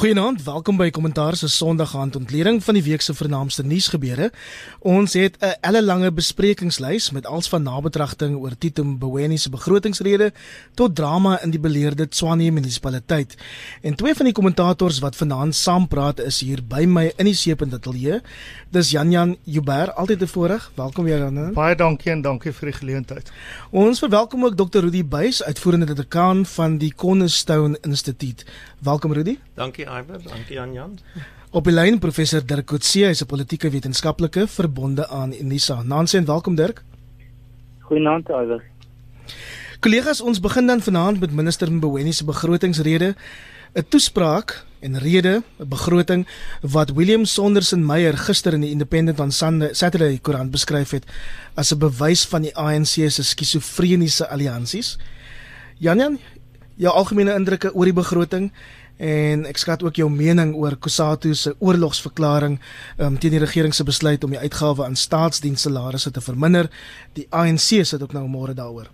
[0.00, 4.30] Goeienaand, welkom by Kommentaar se Sondagaand ontleding van die week se vernaamste nuusgebeure.
[4.78, 10.32] Ons het 'n ellelange besprekingslys met als van nabetragting oor Tito Mboweni se begrotingsrede
[10.74, 13.36] tot drama in die beleerde Tshwane munisipaliteit.
[13.82, 17.74] En twee van die kommentators wat vanaand saampraat is hier by my in die Seepunt
[17.74, 18.20] Ateljee.
[18.70, 20.70] Dis Jan Jan Jubber, altyd 'n voorreg.
[20.74, 21.52] Welkom weer aan.
[21.52, 23.30] Baie dankie en dankie vir die geleentheid.
[23.70, 24.78] Ons verwelkom ook Dr.
[24.80, 28.44] Rudy Buys, uitvoerende dekaan van die Cornerstone Instituut.
[28.78, 29.38] Welkom Rudy.
[29.54, 30.98] Dankie Iver, dankie Jan Jan.
[31.50, 35.82] Op die lyn professor Dirk Coetzee, hy's 'n politieke wetenskaplike verbonde aan Unisa.
[35.82, 36.82] Nansie en welkom Dirk.
[37.80, 38.62] Goeienaand Iver.
[39.80, 43.14] Kollegas, ons begin dan vanaand met minister Mboweni se begrotingsrede,
[43.74, 46.26] 'n toespraak en rede, 'n begroting
[46.60, 51.04] wat William Sondersen Meyer gister in die Independent on Sunday Saturday koerant beskryf het
[51.54, 54.98] as 'n bewys van die ANC se skizofreniese alliansies.
[55.78, 56.18] Jan Jan,
[56.76, 58.52] jou algemene indrukke oor die begroting
[59.00, 62.58] en ek skat ook jou mening oor Kusatu se oorlogsverklaring
[62.98, 66.68] um, teen die regering se besluit om die uitgawe aan staatsdienssalarisse te verminder.
[67.16, 68.90] Die ANC sit ook nou môre daaroor.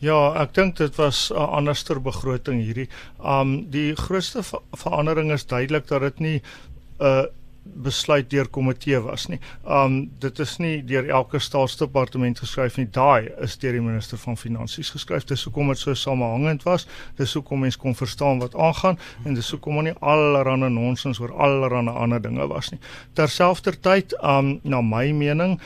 [0.00, 2.88] Ja, ek dink dit was 'n anderster begroting hierdie.
[3.18, 7.24] Um die grootste verandering is duidelik dat dit nie 'n uh,
[7.74, 9.38] besluit deur komitee was nie.
[9.64, 12.88] Um dit is nie deur elke staatsdepartement geskryf nie.
[12.90, 15.24] Daai is deur die minister van finansies geskryf.
[15.28, 16.86] Dis hoekom dit so samehangend was.
[17.16, 21.88] Dis hoekom mense kon verstaan wat aangaan en dis hoekom nie allerlei nonsens oor allerlei
[21.88, 22.80] ander dinge was nie.
[23.14, 25.58] Terselfdertyd um na my mening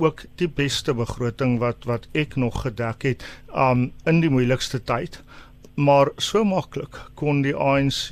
[0.00, 3.24] ook die beste begroting wat wat ek nog gedek het
[3.54, 5.20] um in die moeilikste tyd
[5.80, 8.10] maar so maklik kon die ANC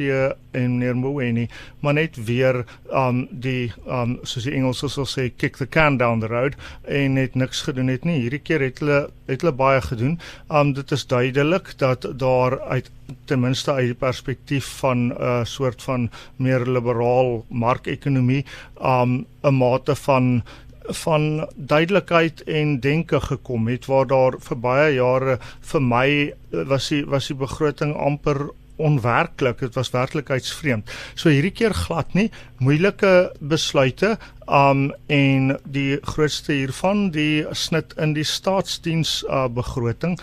[0.57, 1.49] en meneer Mboweni
[1.85, 6.23] maar net weer um die um soos die Engels sal sê kick the can down
[6.25, 6.57] the road
[6.89, 8.21] en net niks gedoen het nie.
[8.25, 10.17] Hierdie keer het hulle het hulle baie gedoen.
[10.49, 12.91] Um dit is duidelik dat daar uit
[13.29, 18.45] ten minste uit die perspektief van 'n uh, soort van meer liberaal markekonomie
[18.81, 20.43] um 'n mate van
[20.89, 25.39] van duidelikheid en denke gekom het waar daar vir baie jare
[25.73, 26.09] vir my
[26.51, 28.49] was die was die begroting amper
[28.79, 29.59] onwerklik.
[29.59, 30.91] Dit was werklikheidsvreemd.
[31.15, 32.29] So hierdie keer glad nie.
[32.63, 40.17] Moeilike besluite um en die grootste hiervan die snit in die staatsdiens uh, begroting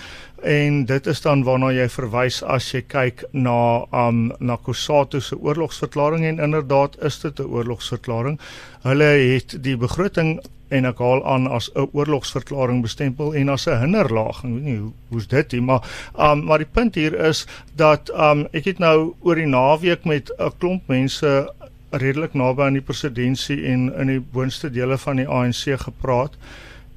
[0.45, 5.37] en dit is dan waarna jy verwys as jy kyk na um na Kusatu se
[5.37, 8.39] oorlogsverklaring en inderdaad is dit 'n oorlogsverklaring.
[8.83, 10.39] Hulle het die begroting
[10.69, 14.43] en ek haal aan as 'n oorlogsverklaring bestempel en as 'n hinderlaag.
[14.43, 15.81] Ek weet nie hoe hoe's dit nie, maar
[16.17, 20.31] um maar die punt hier is dat um ek het nou oor die naweek met
[20.37, 21.49] 'n klomp mense
[21.91, 26.37] redelik naby aan die presidentskap en in die boonste dele van die ANC gepraat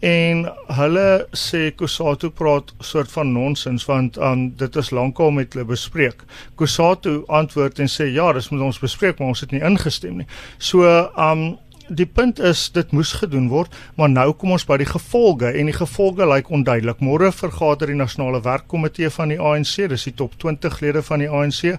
[0.00, 0.44] en
[0.78, 6.22] hulle sê Kusatu praat soort van nonsens want um, dit is lankal met hulle bespreek.
[6.54, 10.28] Kusatu antwoord en sê ja, dis moet ons bespreek, maar ons het nie ingestem nie.
[10.58, 10.86] So
[11.16, 15.48] um die punt is dit moes gedoen word, maar nou kom ons by die gevolge
[15.56, 17.00] en die gevolge lyk onduidelik.
[17.04, 21.30] Môre vergader die nasionale werkkomitee van die ANC, dis die top 20 lede van die
[21.32, 21.78] ANC.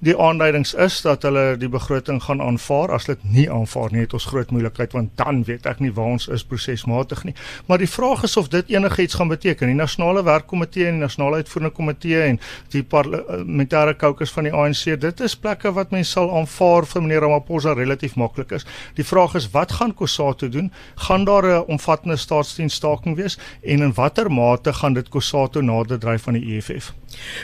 [0.00, 2.94] Die aanduidings is dat hulle die begroting gaan aanvaar.
[2.96, 6.14] As dit nie aanvaar nie, het ons groot moeilikheid want dan weet ek nie waar
[6.14, 7.34] ons is prosesmatig nie.
[7.68, 9.68] Maar die vraag is of dit enigiets gaan beteken.
[9.68, 12.40] Die nasionale werkkomitee en die nasionale uitvoerende komitee en
[12.72, 17.26] die parlementêre caucus van die ANC, dit is plekke wat mense sal aanvaar vir meneer
[17.26, 18.64] Ramaphosa relatief maklik is.
[18.96, 20.72] Die vraag is wat gaan Kusatu doen?
[21.08, 26.22] Gaan daar 'n omvattende staatsdiensstaking wees en in watter mate gaan dit Kusatu nader dryf
[26.22, 26.94] van die EFF?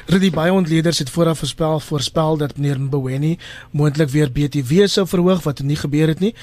[0.06, 3.38] Rudy baie ontleeders het vooraf voorspel voorspel dat meneer Mboweni
[3.70, 6.34] moontlik weer BTW sou verhoog wat nie gebeur het nie.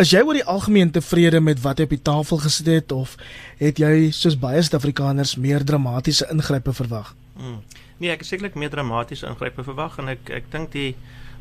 [0.00, 3.16] Is jy oor die algemeen tevrede met wat hy op die tafel gesit het of
[3.58, 7.14] het jy soos baie Suid-Afrikaners meer dramatiese ingrype verwag?
[7.36, 7.60] Hmm.
[7.98, 10.94] Nee, ek het sekerlik meer dramatiese ingrype verwag en ek ek dink die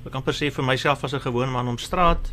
[0.06, 2.32] ek kan se vir myself as 'n gewone man om straat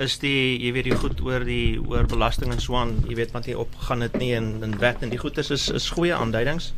[0.00, 3.46] is die jy weet die goed oor die oor belasting en swaan, jy weet wat
[3.46, 6.72] nie opgegaan het nie en en wet en die goeie is is goeie aanduidings.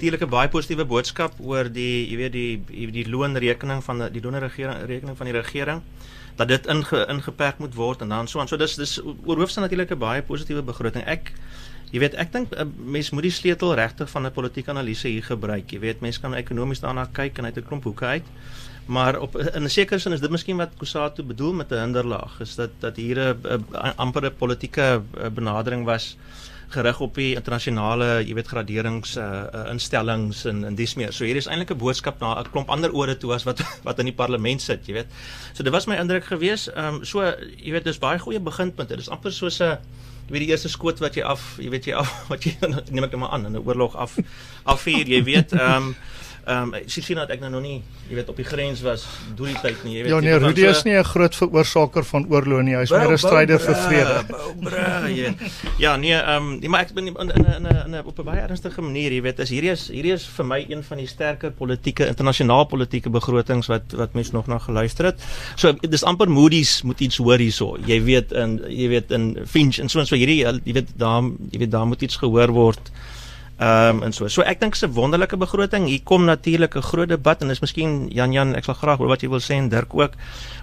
[0.00, 4.86] 'n baie positiewe boodskap oor die jy weet die die loonrekening van die, die donorregering
[4.86, 5.82] rekening van die regering
[6.36, 8.48] dat dit inge, ingeperk moet word en dan so aan.
[8.48, 11.04] So dis dis oor hoofstaan natuurlik 'n baie positiewe begroting.
[11.06, 11.32] Ek
[11.92, 15.22] jy weet ek dink eh, mense moet die sleutel regtig van 'n politieke analise hier
[15.22, 15.72] gebruik.
[15.72, 18.24] Jy weet mense kan ekonomies daarna kyk en uit 'n klomp hoeke uit.
[18.86, 22.40] Maar op in 'n sekere sin is dit miskien wat Kusatu bedoel met 'n hinderlaag,
[22.40, 25.02] is dat dat hier 'n ampere politieke
[25.34, 26.16] benadering was
[26.72, 31.12] gerig op die internasionale, jy weet, graderings uh, uh instellings en en dis meer.
[31.12, 33.98] So hier is eintlik 'n boodskap na 'n klomp ander ore toe as wat wat
[33.98, 35.10] in die parlement sit, jy weet.
[35.52, 36.68] So dit was my indruk gewees.
[36.68, 38.96] Ehm um, so jy weet, dis baie goeie beginpunte.
[38.96, 39.78] Dis amper soos 'n
[40.26, 42.56] jy weet die eerste skoot wat jy af, jy weet jy af wat jy
[42.90, 44.18] neem ek net maar aan in 'n oorlog af
[44.74, 45.52] afvuur, jy weet.
[45.52, 45.96] Ehm um,
[46.44, 47.76] Ehm um, sien dat ek nou nog nie,
[48.08, 49.04] jy weet, op die grens was
[49.38, 50.10] deur die tyd nie, jy weet.
[50.10, 52.74] Ja nee, Rudy is nie 'n groot veroorsaker van oorlog nie.
[52.74, 54.16] Hy's meer 'n stryder vir vrede.
[54.60, 55.34] Bra, ja.
[55.78, 58.82] Ja, nee, ehm um, maar ek ben in in in 'n op 'n baie ernstige
[58.82, 62.06] manier, jy weet, as hierdie is hierdie is vir my een van die sterker politieke
[62.06, 65.22] internasionaal politieke begrotings wat wat mense nog na geluister het.
[65.56, 67.76] So dis amper Moody's moet iets hoor hierso.
[67.86, 71.22] Jy weet in jy weet in Finch en so en so hierdie jy weet daar
[71.50, 72.90] jy weet daar moet iets gehoor word.
[73.62, 74.26] Ehm um, en so.
[74.28, 75.86] So ek dink se wonderlike begroting.
[75.86, 79.08] Hier kom natuurlik 'n groot debat en dis miskien Jan Jan, ek sal graag hoor
[79.08, 80.12] wat jy wil sê en Dirk ook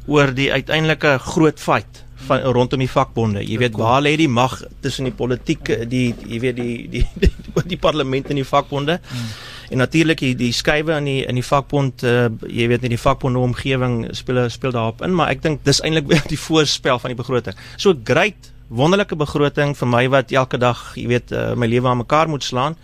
[0.08, 3.44] oor die uiteindelike groot fight van rondom die vakbonde.
[3.46, 7.32] Jy weet waar lê die mag tussen die politiek die jy weet die die die,
[7.32, 9.00] die, die parlement en die vakbonde.
[9.00, 9.32] Hmm.
[9.70, 13.00] En natuurlik die, die skuwe in die in die vakbond uh, jy weet in die
[13.00, 17.20] vakbonde omgewing speel speel daarop in, maar ek dink dis eintlik die voorspel van die
[17.24, 17.56] begroting.
[17.78, 22.04] So great wonderlike begroting vir my wat elke dag, jy weet, uh, my lewe aan
[22.04, 22.78] mekaar moet slaan.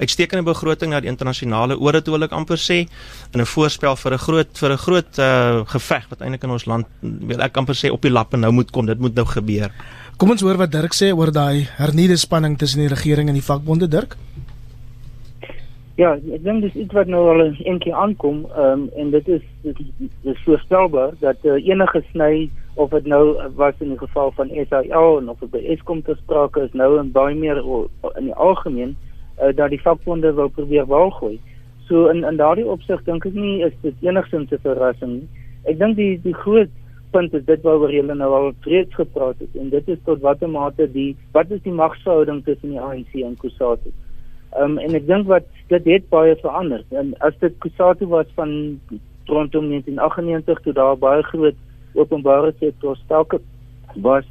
[0.00, 2.86] Uitstekende begroting na die internasionale ore toe wil ek amper sê
[3.34, 6.66] in 'n voorspel vir 'n groot vir 'n groot uh, geveg wat eintlik in ons
[6.66, 8.86] land wil ek amper sê op die lappe nou moet kom.
[8.86, 9.70] Dit moet nou gebeur.
[10.16, 13.44] Kom ons hoor wat Dirk sê oor daai hernieude spanning tussen die regering en die
[13.44, 14.16] vakbonde Dirk.
[16.00, 19.42] Ja, ek dink dis iets wat nou al eendag aankom, ehm um, en dit is
[19.62, 19.76] dit
[20.22, 25.18] is voorstelbaar dat uh, enige sny of dit nou was in die geval van SAL
[25.18, 27.58] en of dit by Eskom te sprake is nou en baie meer
[28.16, 28.96] in die algemeen
[29.42, 31.38] uh, dat die vakbonde wou probeer walgooi.
[31.88, 35.28] So in in daardie opsig dink ek nie is dit enigsins 'n verrassing nie.
[35.64, 36.70] Ek dink die die groot
[37.10, 40.48] punt is dit waaroor julle nou al reeds gepraat het en dit is tot watter
[40.48, 43.90] mate die wat is die magsverhouding tussen die ANC en Kusatu.
[44.54, 46.84] Ehm um, en ek dink wat dit het baie verander.
[46.90, 48.80] En as dit Kusatu was van
[49.26, 51.58] rondom 1998 toe daar baie groot
[51.94, 53.40] openbare sektor stalke
[53.94, 54.24] was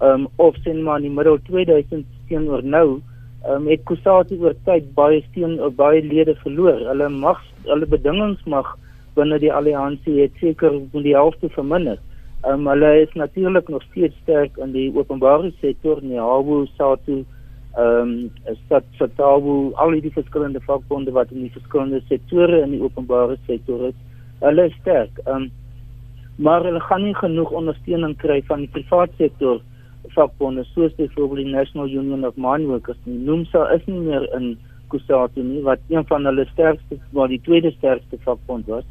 [0.00, 3.00] um of sien maar in die middel 2000 teenoor nou
[3.48, 6.82] um het Kusati oor tyd baie steun of baie lede verloor.
[6.90, 8.74] Hulle mag hulle bedingings mag
[9.14, 11.98] binne die alliansie het seker van die helfte verminder.
[12.44, 17.24] Um hulle is natuurlik nog steeds sterk in die openbare sektor, nie Hawu Satu
[17.76, 18.12] ehm
[18.48, 23.36] um, stat Satawu al die verskillende vakbonde wat in die verskillende sektore in die openbare
[23.46, 23.96] sektor is.
[24.40, 25.20] Hulle is sterk.
[25.26, 25.50] Um
[26.36, 29.60] maar hulle gaan nie genoeg ondersteuning kry van die private sektor
[30.14, 33.18] vakbonde soos byvoorbeeld die National Union of Mine Workers nie.
[33.24, 34.56] Nomsa is nie meer in
[34.92, 38.84] Kusatu nie wat een van hulle sterkste maar die tweede sterkste vakbond was.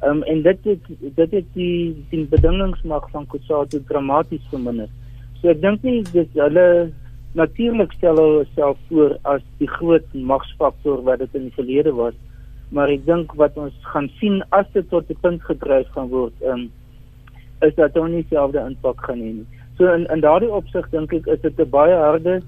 [0.00, 4.88] Ehm um, en dit het, dit het die die bedingingsmag van Kusatu dramaties verminder.
[5.40, 6.90] So ek dink nie dis hulle
[7.34, 12.14] natuurlik stel hulle self voor as die groot magsfaktor wat dit in die verlede was.
[12.70, 16.34] Maar ek dink wat ons gaan sien as dit tot 'n punt gedryf gaan word,
[16.42, 16.70] ehm um,
[17.66, 19.60] is dat hulle nie selfde impak gaan hê nie.
[19.78, 22.40] So in in daardie opsig dink ek is dit 'n baie harde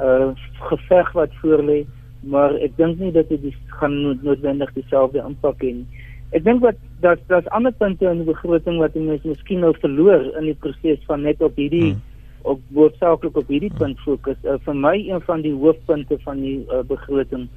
[0.00, 0.30] uh
[0.68, 1.84] geveg wat voorlê,
[2.22, 5.86] maar ek dink nie dat dit gaan noodwendig dieselfde impak hê nie.
[6.32, 10.22] Ek dink wat dat daar's ander punte in die begroting wat mense miskien nou verloor
[10.38, 12.00] in die proses van net op hierdie hmm.
[12.42, 14.38] op woordsaaklik op hierdie punt fokus.
[14.44, 17.48] Uh, vir my een van die hoofpunte van die uh, begroting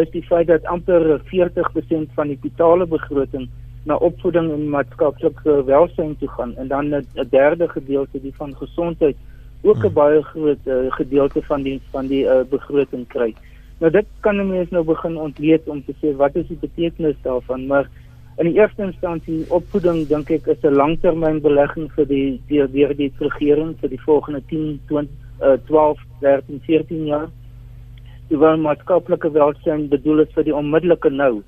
[0.00, 3.48] is die feit dat amper 40% van die totale begroting
[3.84, 9.16] na opvoeding en maatskaplike welsyn toe gaan en dan 'n derde gedeelte die van gesondheid
[9.62, 9.92] ook 'n hmm.
[9.92, 13.34] baie groot uh, gedeelte van die van die uh, begroting kry.
[13.78, 17.66] Nou dit kan mense nou begin ontleed om te sê wat is die betekenis daarvan,
[17.66, 17.88] maar
[18.36, 23.12] in die eerste instansie opvoeding dink ek is 'n langtermynbelegging vir die deur die, die
[23.18, 27.28] regering vir die volgende 10, 20, uh, 12, 13, 14 jaar.
[28.28, 31.42] Die maatskaplike welsyn bedoel is vir die onmiddellike nou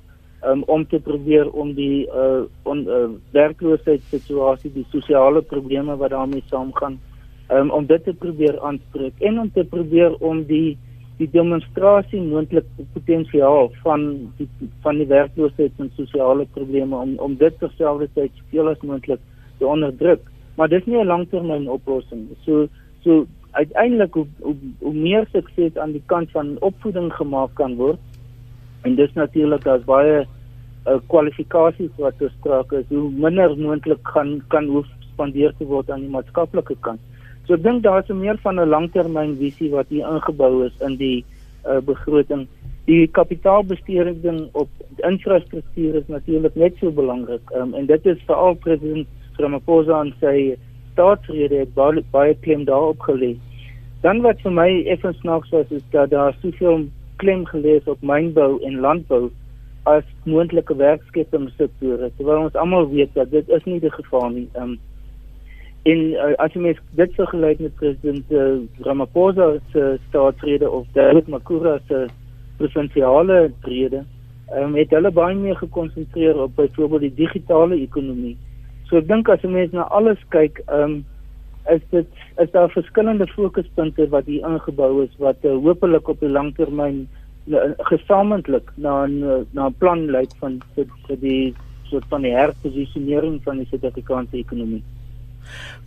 [0.45, 6.43] um, om te probeer om die uh, on, uh werkloosheidssituasie, die sosiale probleme wat daarmee
[6.49, 6.99] saamgaan,
[7.49, 10.77] um, om dit te probeer aanspreek en om te probeer om die
[11.17, 14.03] die demonstrasie moontlik potensiaal van
[14.37, 14.47] die
[14.85, 19.23] van die werkloosheid en sosiale probleme om om dit terselfdertyd soveel as moontlik
[19.57, 20.21] te onderdruk.
[20.57, 22.27] Maar dis nie 'n langtermyn oplossing.
[22.45, 22.67] So
[23.03, 27.99] so uiteindelik hoe, hoe hoe meer sukses aan die kant van opvoeding gemaak kan word,
[28.87, 34.69] en dis natuurlik as baie uh, kwalifikasies wat gesprake is hoe minder moontlik gaan kan
[34.71, 37.01] hoef spandeer te word aan die maatskaplike kant.
[37.47, 41.25] So ek dink daar is meer van 'n langtermynvisie wat hier ingebou is in die
[41.65, 42.47] uh, begroting.
[42.87, 44.69] Die kapitaalbesteding op
[45.03, 47.43] infrastruktuur is natuurlik net so belangrik.
[47.55, 50.55] Um, en dit is veral president Ramaphosa en sy
[50.93, 53.35] staatsrede baie, baie klem daarop gelê.
[54.01, 56.87] Dan wat vir my effens snaaks was is dat daar soveel
[57.21, 59.29] klem gelees op mynbou en landbou
[59.87, 64.47] as moontlike werkskepingssektore terwyl ons almal weet dat dit is nie die geval nie.
[64.59, 64.75] Um,
[65.87, 68.47] en uh, as jy mens dit vergelyk met president uh,
[68.87, 72.07] Ramaphosa se staatsrede of David Makura se
[72.59, 74.03] provinsiale rede,
[74.51, 78.35] ehm um, het hulle baie meer gekonsentreer op byvoorbeeld die digitale ekonomie.
[78.89, 80.97] So ek dink as 'n mens na alles kyk, ehm um,
[81.75, 82.07] is dit
[82.43, 87.07] is daar verskillende fokuspunte wat hier ingebou is wat uh, hopelik op die langtermyn
[87.47, 91.55] uh, gesamentlik na 'n na 'n plan lei van vir, vir die
[91.89, 94.83] soort van die herposisionering van die Suid-Afrikaanse ekonomie.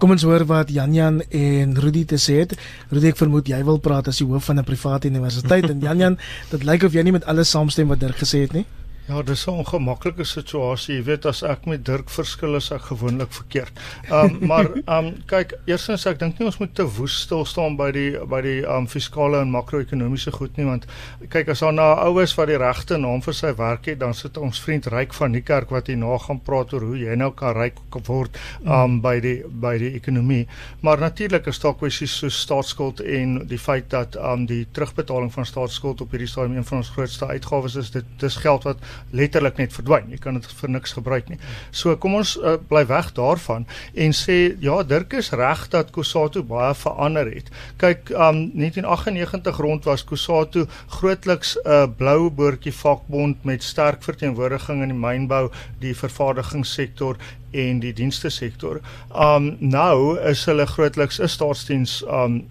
[0.00, 2.56] Kom ons hoor wat Janjan en Rudy te sê het.
[2.88, 6.18] Rudy, ek vermoed jy wil praat as die hoof van 'n private universiteit en Janjan,
[6.50, 8.64] dit lyk of jy nie met alles saamstem wat Dirk gesê het nie.
[9.10, 10.94] Ja, dis 'n ongemaklike situasie.
[10.94, 13.80] Jy weet as ek met Dirk verskil is ek gewoonlik verkeerd.
[14.08, 17.42] Ehm um, maar ehm um, kyk, eerstens ek dink nie ons moet te woes stil
[17.44, 20.86] staan by die by die ehm um, fiskale en makro-ekonomiese goed nie want
[21.28, 24.38] kyk as daar na oues wat die regte naam vir sy werk het, dan sit
[24.38, 27.32] ons vriend Ryk van die kerk wat hier na gaan praat oor hoe jy nou
[27.34, 30.46] kan ryk word ehm um, by die by die ekonomie.
[30.82, 35.32] Maar natuurlik is daar kwessies so staatsskuld en die feit dat ehm um, die terugbetaling
[35.32, 37.90] van staatsskuld op hierdie stadium een van ons grootste uitgawes is.
[37.90, 38.78] Dit dis geld wat
[39.10, 40.10] letterlik net verdwyn.
[40.10, 41.38] Jy kan dit vir niks gebruik nie.
[41.70, 46.42] So kom ons uh, bly weg daarvan en sê ja, Dirk is reg dat Kusatu
[46.46, 47.50] baie verander het.
[47.80, 50.66] Kyk, um 1998 rond was Kusatu
[51.00, 57.16] grootliks 'n uh, blou boortjie vakbond met sterk verteenwoordiging in die mynbou, die vervaardigingssektor
[57.50, 58.80] en die dienste sektor.
[59.14, 62.42] Um nou is hulle grootliks 'n staatsdiens um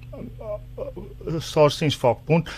[1.39, 2.49] staatsdiens vakbond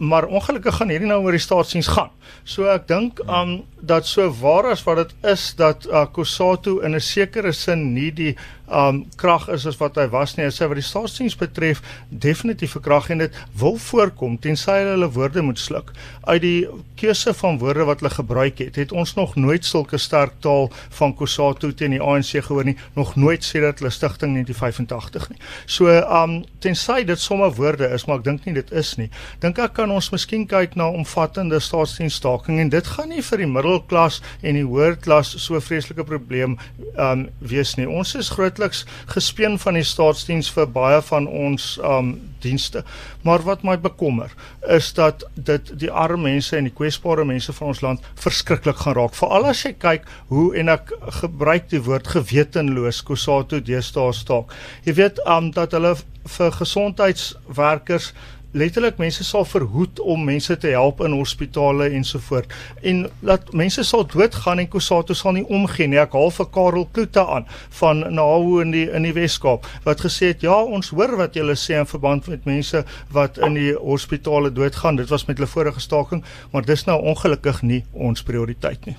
[0.00, 2.08] maar ongelukkig gaan hierdie nou oor die staatsdiens gaan.
[2.48, 6.96] So ek dink um dat so waar as wat dit is dat uh, Kusatu in
[6.96, 8.36] 'n sekere sin nie die
[8.70, 10.46] um krag is as wat hy was nie.
[10.46, 15.10] Hy sê wat die staatsdiens betref definitief vir krag en dit wil voorkom tensy hulle
[15.14, 15.92] woorde moet sluk.
[16.24, 16.68] Uit die
[17.00, 21.14] keuse van woorde wat hulle gebruik het, het ons nog nooit sulke sterk taal van
[21.16, 22.76] Kusatu teen die ANC gehoor nie.
[22.96, 25.40] Nog nooit sê dat hulle stigting 1985 nie.
[25.66, 29.10] So um tensy dit sommer woorde is, maar ek dink nie dit is nie.
[29.42, 33.50] Dink ek kan ons miskien kyk na omvattende staatsdiensstaking en dit gaan nie vir die
[33.50, 36.58] middelklas en die hoër klas so vreeslike probleem
[36.96, 37.88] um wees nie.
[37.88, 42.84] Ons is grootliks gespeen van die staatsdiens vir baie van ons um dienste.
[43.22, 44.30] Maar wat my bekommer
[44.68, 48.94] is dat dit die arme mense en die kwesbare mense van ons land verskriklik gaan
[48.96, 49.14] raak.
[49.14, 54.52] Veral as jy kyk hoe en ek gebruik die woord gewetenloos Kusato deesdae staak.
[54.84, 55.96] Jy weet um dat hulle
[56.36, 58.12] vir gesondheidswerkers
[58.52, 62.52] letterlik mense sal verhoed om mense te help in hospitale ensovoort.
[62.82, 66.00] En dat mense sal doodgaan en Kusato sal nie omgee nie.
[66.02, 67.46] Ek haal vir Karel Kloete aan
[67.80, 71.56] van Naho in die in die Weskaap wat gesê het ja ons hoor wat julle
[71.58, 74.98] sê in verband met mense wat in die hospitale doodgaan.
[74.98, 78.96] Dit was met hulle vorige staking maar dis nou ongelukkig nie ons prioriteit nie.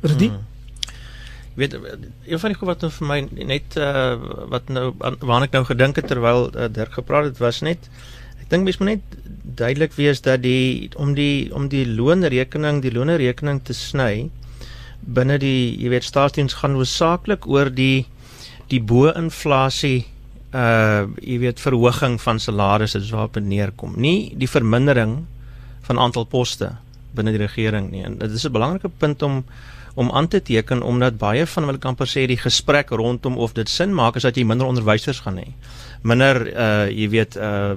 [0.00, 0.28] Rudy?
[0.28, 0.46] Hmm.
[1.54, 1.74] Weet
[2.26, 3.18] een van die goed wat nou vir my
[3.50, 4.14] net uh,
[4.52, 7.90] wat nou waarna ek nou gedink het terwyl uh, Dirk gepraat het was net
[8.50, 9.18] dink mens moet net
[9.60, 14.30] duidelik wees dat die om die om die loonrekening, die loonrekening te sny
[15.00, 18.06] binne die jy weet staatsdiens gaan hoofsaaklik oor die
[18.70, 20.04] die bo-inflasie
[20.50, 23.94] uh jy weet verhoging van salarisse waarop dit neerkom.
[23.96, 25.20] Nie die vermindering
[25.86, 26.72] van aantal poste
[27.14, 28.02] binne die regering nie.
[28.06, 29.44] En dit is 'n belangrike punt om
[29.94, 33.52] om aan te teken omdat baie van hulle kan per se die gesprek rondom of
[33.52, 35.48] dit sin maak is dat jy minder onderwysers gaan hê
[36.02, 37.74] minder uh jy weet uh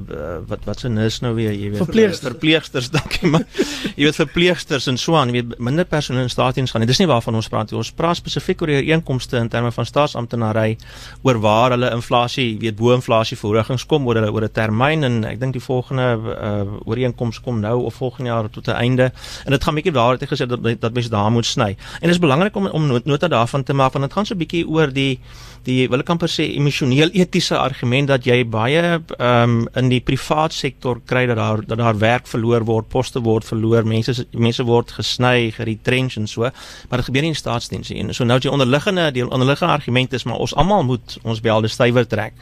[0.48, 1.84] wat wat se nus nou weer jy weet.
[1.84, 3.46] Verpleegsters verpleegsters dankie maar
[3.98, 7.10] jy weet verpleegsters en so aan jy weet minder personeel in staatsdiens gaan dis nie
[7.10, 10.78] waarvan ons praat ons praat spesifiek oor die inkomste in terme van staatsamptenary
[11.24, 15.24] oor waar hulle inflasie weet bo inflasie verhogings kom oor hulle oor 'n termyn en
[15.26, 19.12] ek dink die volgende uh ooreenkoms kom nou of volgende jaar tot 'n einde.
[19.46, 21.76] En dit gaan bietjie daar het gesê dat dat mense daar moet sny.
[22.02, 24.68] En dit is belangrik om om nota daarvan te maak want dit gaan so bietjie
[24.68, 25.20] oor die
[25.64, 30.02] die wil ek amper sê emosioneel etiese argument dat jy baie ehm um, in die
[30.04, 34.64] privaat sektor kry dat daar dat daar werk verloor word, poste word verloor, mense mense
[34.68, 36.50] word gesny, geretrench en so,
[36.90, 38.02] maar dit gebeur nie in staatsdiens nie.
[38.04, 41.72] En so nou die onderliggende die onderliggende argument is maar ons almal moet ons belde
[41.72, 42.36] stywer trek.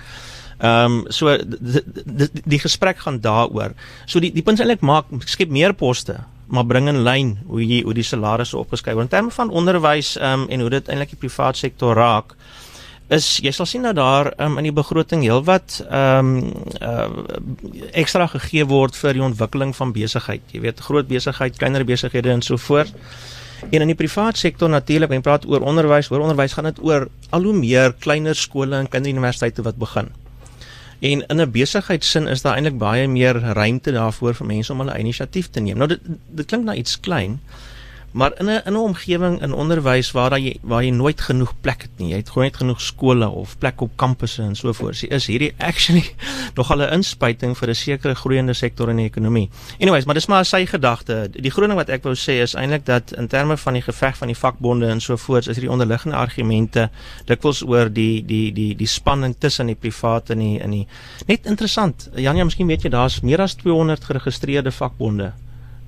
[0.60, 3.78] Ehm um, so die, die, die gesprek gaan daaroor.
[4.06, 7.80] So die die punt eintlik maak skep meer poste maar bring in lyn hoe jy
[7.86, 11.22] hoe die salarisse opgeskryf word in terme van onderwys um, en hoe dit eintlik die
[11.24, 12.36] privaat sektor raak
[13.12, 17.10] is jy sal sien dat daar um, in die begroting heelwat ehm um, uh,
[18.04, 20.44] ekstra gegee word vir die ontwikkeling van besigheid.
[20.56, 22.94] Jy weet groot besigheid, kleiner besighede en so voort.
[23.70, 27.10] En in die privaat sektor natuurlik, jy praat oor onderwys, oor onderwys gaan dit oor
[27.30, 30.10] al hoe meer kleiner skole en kinderuniversiteite wat begin.
[31.02, 34.98] En in 'n besigheidsin is daar eintlik baie meer ruimte daarvoor vir mense om hulle
[35.00, 35.78] inisiatief te neem.
[35.78, 36.00] Nou dit
[36.30, 37.40] dit klink na iets klein,
[38.12, 41.82] Maar in 'n in 'n omgewing in onderwys waar jy waar jy nooit genoeg plek
[41.82, 42.10] het nie.
[42.10, 45.04] Jy het gewoon net genoeg skole of plek op kampusse en so voort.
[45.04, 46.04] Is hierdie actually
[46.56, 49.50] nogal 'n inspuiting vir 'n sekere groeiende sektor in die ekonomie.
[49.80, 51.30] Anyways, maar dis maar sy gedagte.
[51.32, 54.18] Die groot ding wat ek wou sê is eintlik dat in terme van die geveg
[54.18, 56.90] van die vakbonde en so voort, is hierdie onderliggende argumente
[57.26, 60.88] dikwels oor die die die die spanning tussen die private en die in die
[61.28, 62.10] net interessant.
[62.16, 65.34] Janja, miskien weet jy daar's meer as 200 geregistreerde vakbonde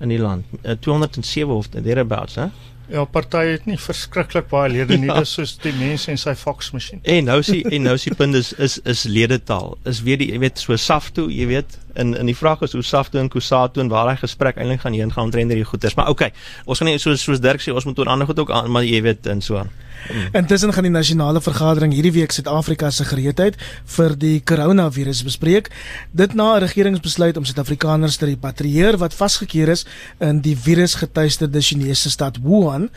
[0.04, 0.46] in die land.
[0.62, 2.52] Uh, eh, 207 of thereabouts, hè?
[2.92, 5.22] Ja, party het nie verskriklik baie lede nie, ja.
[5.24, 7.00] dis soos die mense en sy faksmasjien.
[7.08, 9.78] En nou sien en nou sien punt is is is ledetaal.
[9.90, 12.84] Is weer die jy weet so Safto, jy weet, in in die vraag is hoe
[12.84, 15.96] Safto en Kusato en waar hy gesprek eintlik gaan heen gaan render hier goeders.
[15.96, 16.34] Maar okay,
[16.66, 18.84] ons gaan nie soos soos Dirk sê, ons moet oor ander goed ook aan, maar
[18.84, 19.72] jy weet en so aan.
[20.12, 20.36] Mm.
[20.44, 23.56] Intussen gaan die nasionale vergadering hierdie week Suid-Afrika se gereedheid
[23.96, 25.70] vir die koronavirus bespreek.
[26.12, 29.86] Dit na 'n regeringsbesluit om Suid-Afrikaners te repatrieer wat vasgekeer is
[30.20, 32.90] in die virusgetuisterde Chinese stad Wuhan.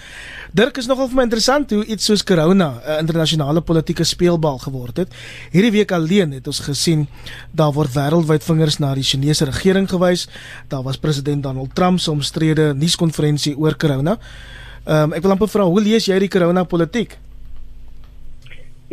[0.52, 4.96] Dirk is nogal vir my interessant hoe iets soos corona 'n internasionale politieke speelbal geword
[4.96, 5.14] het.
[5.50, 7.06] Hierdie week alleen het ons gesien
[7.52, 10.28] daar word wêreldwyd vingers na die Chinese regering gewys.
[10.68, 14.18] Daar was president Donald Trump se omstrede nuuskonferensie oor corona.
[14.86, 17.16] Ehm um, ek wil amper vra hoe lees jy die corona politiek?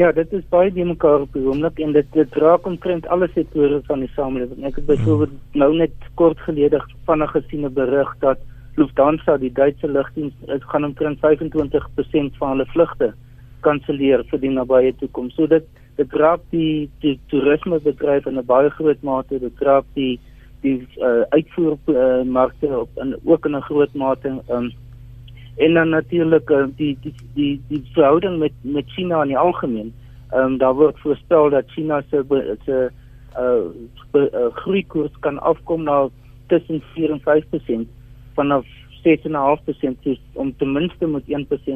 [0.01, 3.27] Ja, dit is baie die mekaar op die oomblik en dit dit raak omtrent alle
[3.35, 4.63] sektore van die samelewing.
[4.65, 8.41] Ek het byvoorbeeld nou net kort gelede vinnig gesien 'n berig dat
[8.75, 13.13] Lufthansa, die Duitse lugdiens, is gaan omtrent 25% van hulle vlugte
[13.62, 15.35] kanselleer vir die nabye toekoms.
[15.35, 20.19] So dit dit raak die die toerismebedryf in 'n baie groot mate, dit raak die
[20.62, 24.71] die uh, uitvoermarkte uh, op in ook in 'n groot mate um,
[25.55, 29.93] en dan natuurlik uh, die die die die verhouding met met China in die algemeen.
[30.31, 32.24] Ehm um, daar word voorspel dat China se
[32.65, 32.89] se
[33.38, 33.65] uh,
[34.13, 36.10] uh groeikoers kan afkom na
[36.48, 37.22] tussen 4 en
[37.86, 37.88] 5%
[38.33, 38.65] vanaf
[39.03, 41.25] 6.5% om ten minste met 1%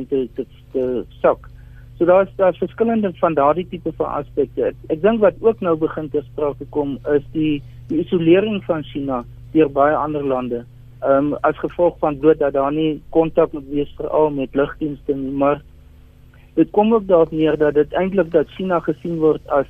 [0.10, 1.50] te te, te sak.
[1.98, 4.64] So daar is daar verskillende van daardie tipe van aspekte.
[4.64, 8.84] Ek, ek dink wat ook nou begin te sprake kom is die die isolering van
[8.84, 10.66] China deur baie ander lande
[11.02, 15.16] ehm um, as gevolg van bloot dat daar nie kontak moet wees veral met lugdienste
[15.16, 15.62] nie maar
[16.56, 19.68] dit kom ook daarop neer dat dit eintlik dat China gesien word as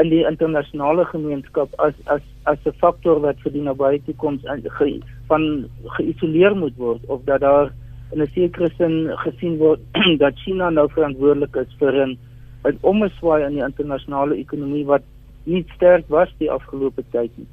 [0.00, 4.42] in die internasionale gemeenskap as as as 'n faktor wat vir die nabye toekoms
[4.78, 7.72] ge, van geïsoleer moet word of dat daar
[8.12, 9.80] in 'n sekere sin gesien word
[10.24, 12.18] dat China nou verantwoordelik is vir 'n
[12.64, 15.02] 'n omswaai in die internasionale ekonomie wat
[15.44, 17.46] nie sterk was die afgelope tyd nie.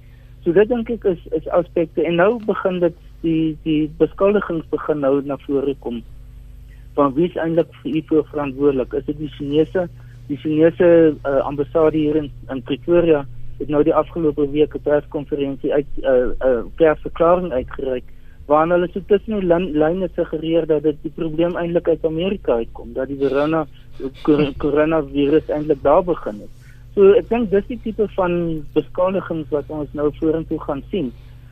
[0.44, 5.04] So dit dink ek is is aspekte en nou begin dit die die beskuldigings begin
[5.06, 6.04] nou na vore kom.
[6.98, 8.94] Van wie is eintlik hiervoor verantwoordelik?
[8.94, 9.88] Is dit die Chinese?
[10.28, 13.26] Die Chinese uh, ambassade hier in, in Pretoria
[13.60, 18.04] het nou die afgelope week 'n perskonferensie uit 'n uh, uh, persverklaring uitgereik
[18.50, 22.94] waarin hulle so tussen die lyne suggereer dat dit die probleem eintlik uit Amerika uitkom
[22.94, 23.66] dat die corona
[24.58, 26.54] coronavirus eintlik daar begin het.
[26.96, 31.12] So ek dink dis die tipe van beskuldigings wat ons nou vorentoe gaan sien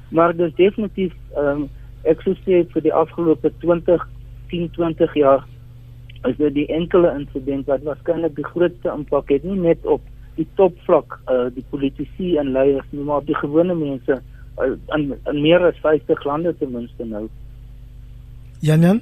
[0.10, 1.70] maar dis definitief ehm um,
[2.08, 4.04] ek sou sê vir die afgelope 20
[4.52, 5.44] 10 20 jaar
[6.30, 10.02] is dit die enkele insident wat waarskynlik die grootste impak het nie net op
[10.38, 15.10] die topvlak uh, die politici en leiers nie maar op die gewone mense uh, in
[15.14, 17.28] in meer as 50 lande ten minste nou
[18.62, 19.02] Janjan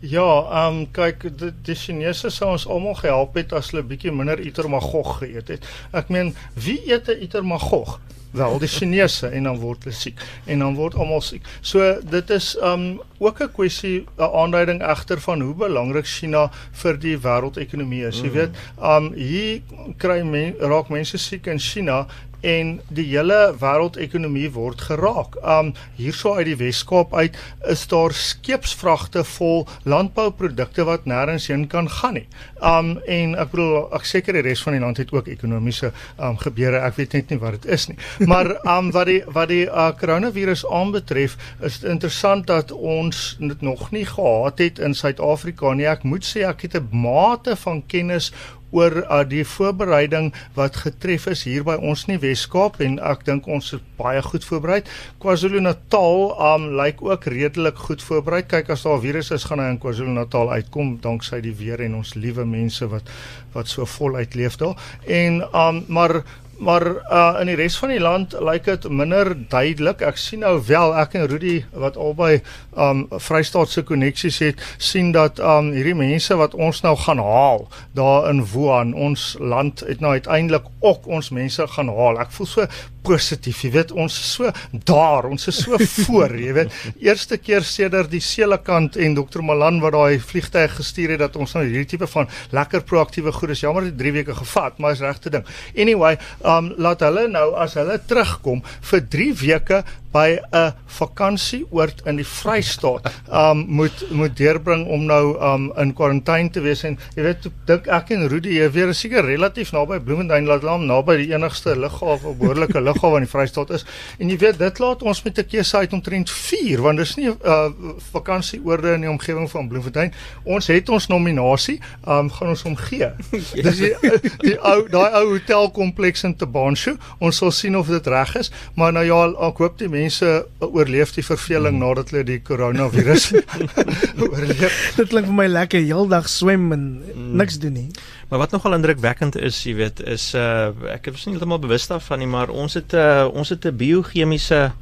[0.00, 4.12] Ja, ehm um, kyk die, die Chinese sou ons almal gehelp het as hulle bietjie
[4.16, 5.66] minder itermagog geëet het.
[5.92, 7.98] Ek meen, wie eet 'n itermagog?
[8.30, 11.46] Wel die Chinese en dan word hulle siek en dan word almal siek.
[11.60, 16.98] So dit is um ook 'n kwessie 'n aanduiding egter van hoe belangrik China vir
[16.98, 18.20] die wêreldekonomie is.
[18.20, 18.32] Jy mm.
[18.32, 19.62] weet, um hier
[19.96, 22.06] kry men raak mense siek in China
[22.40, 25.36] en die hele wêreldekonomie word geraak.
[25.44, 27.36] Um hierso uit die Wes-Kaap uit
[27.68, 32.26] is daar skeepsvragte vol landbouprodukte wat nêrens heen kan gaan nie.
[32.62, 36.38] Um en ek bedoel ek seker die res van die land het ook ekonomiese um
[36.40, 36.80] gebeure.
[36.86, 37.98] Ek weet net nie wat dit is nie.
[38.26, 43.60] Maar um wat die wat die uh, coronavirus aanbetref, is dit interessant dat ons dit
[43.62, 45.88] nog nie gehad het in Suid-Afrika nie.
[45.90, 48.32] Ek moet sê ek het 'n mate van kennis
[48.70, 53.24] oor uh, die voorbereiding wat getref is hier by ons in die Wes-Kaap en ek
[53.28, 54.80] dink ons is baie goed voorberei.
[55.22, 58.42] KwaZulu-Natal um lyk ook redelik goed voorberei.
[58.48, 62.14] Kyk as daar virus is gaan hy in KwaZulu-Natal uitkom danksy die weer en ons
[62.18, 63.10] liewe mense wat
[63.54, 64.78] wat so voluit leef daar.
[65.06, 66.22] En um maar
[66.60, 70.04] maar uh, in die res van die land lyk dit minder duidelik.
[70.04, 72.42] Ek sien nou wel ek en Rudy wat albei
[72.76, 78.28] um Vrystaatse koneksies het, sien dat um hierdie mense wat ons nou gaan haal daar
[78.30, 82.20] in Wuhan, ons land het nou uiteindelik ook ons mense gaan haal.
[82.20, 82.68] Ek voel so
[83.06, 83.62] positief.
[83.64, 84.50] Jy weet, ons is so
[84.88, 86.76] daar, ons is so voor, jy weet.
[87.02, 89.42] Eerste keer sedert die Selekant en Dr.
[89.46, 93.54] Malan wat daai vliegtyg gestuur het dat ons nou hierdie tipe van lekker proaktiewe goed
[93.56, 93.64] is.
[93.64, 95.46] Jammer dit 3 weke gevat, maar is regte ding.
[95.76, 102.16] Anyway, um laat hulle nou as hulle terugkom vir 3 weke by 'n vakansieoord in
[102.16, 107.22] die Vrystaat um moet moet deurbring om nou um in kwarantyne te wees en jy
[107.22, 111.30] weet dink ek en Rudy jy weer seker relatief naby Bloemendyn laat hom naby die
[111.34, 113.84] enigste lughawe behoorlike lughawe in die Vrystaat is.
[114.18, 117.28] En jy weet dit laat ons met 'n keuse uit omtrent 4 want dis nie
[117.30, 117.70] 'n uh,
[118.12, 120.12] vakansieoorde in die omgewing van Bloemfontein.
[120.44, 123.10] Ons het ons nominasie um gaan ons hom gee.
[123.62, 123.94] Dis die,
[124.38, 126.96] die ou daai ou hotelkompleks in Tabanshu.
[127.18, 128.50] Ons sal sien of dit reg is.
[128.74, 130.30] Maar nou ja ek hoop die mense
[130.64, 131.84] oorleef die verveling hmm.
[131.84, 133.30] nadat hulle die koronavirus
[134.24, 134.78] oorleef.
[134.96, 137.30] Dit klink vir my lekker heeldag swem en hmm.
[137.40, 137.88] niks doen nie.
[138.30, 142.22] Maar wat nogal indrukwekkend is, jy weet, is uh ek is nie heeltemal bewus daarvan
[142.22, 144.72] nie, maar ons het 'n uh, ons het 'n biochemiese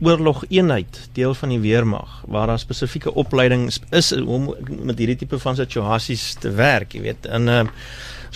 [0.00, 5.38] oorlog eenheid deel van die weermag waar daar spesifieke opleiding is om met hierdie tipe
[5.38, 7.26] van situasies te werk, jy weet.
[7.26, 7.64] En uh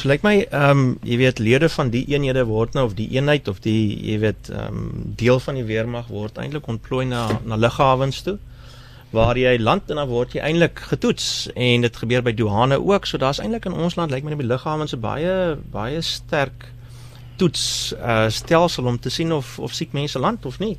[0.00, 3.10] So lyk my ehm um, jy weet lede van die eenhede word nou of die
[3.12, 4.84] eenheid of die jy weet ehm um,
[5.20, 8.38] deel van die weermag word eintlik ontplooi na na lughawens toe
[9.12, 13.04] waar jy land en dan word jy eintlik getoets en dit gebeur by douane ook
[13.10, 15.34] so daar's eintlik in ons land lyk my net die lughawens 'n baie
[15.74, 16.70] baie sterk
[17.36, 20.78] toets uh, stelsel om te sien of of siek mense land of nie.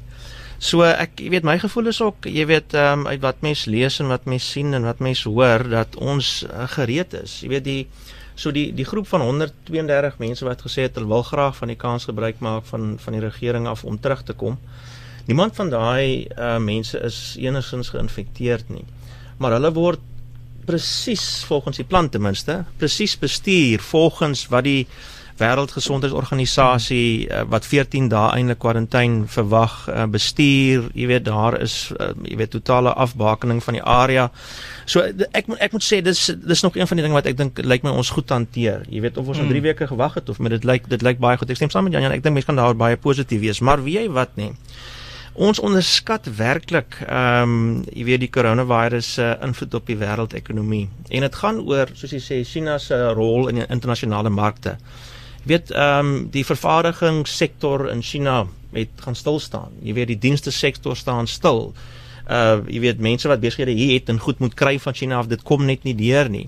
[0.57, 3.69] So ek jy weet my gevoel is ook jy weet ehm um, uit wat mense
[3.69, 7.43] lees en wat mense sien en wat mense hoor dat ons uh, gereed is.
[7.45, 7.85] Jy weet die
[8.35, 11.79] So die die groep van 132 mense wat gesê het hulle wil graag van die
[11.79, 14.59] kans gebruik maak van van die regering af om terug te kom.
[15.27, 18.85] Niemand van daai uh mense is enigsins geïnfekteerd nie.
[19.37, 19.99] Maar hulle word
[20.65, 24.87] presies volgens die plan ten minste, presies bestuur volgens wat die
[25.41, 32.11] Wêreldgesondheidsorganisasie uh, wat 14 dae eintlik kwarantyne verwag uh, bestuur, jy weet daar is uh,
[32.27, 34.29] jy weet totale afbakening van die area.
[34.85, 37.61] So ek ek moet sê dis dis nog een van die dinge wat ek dink
[37.65, 38.85] lyk my ons goed hanteer.
[38.89, 39.51] Jy weet of ons mm.
[39.51, 41.49] 3 weke gewag het of met dit lyk dit lyk baie goed.
[41.49, 43.99] Ek stem saam met Jan, ek dink mense kan daar baie positief wees, maar wie
[43.99, 44.53] jy wat nie.
[45.33, 50.89] Ons onderskat werklik ehm um, jy weet die coronavirus se uh, invloed op die wêreldekonomie.
[51.09, 54.75] En dit gaan oor soos jy sê China se rol in die internasionale markte
[55.43, 59.71] weet ehm um, die vervaardigingssektor in China het gaan stil staan.
[59.81, 61.73] Jy weet die dienste sektor staan stil.
[62.29, 65.27] Uh jy weet mense wat besighede hier het en goed moet kry van China af,
[65.27, 66.47] dit kom net nie deur nie.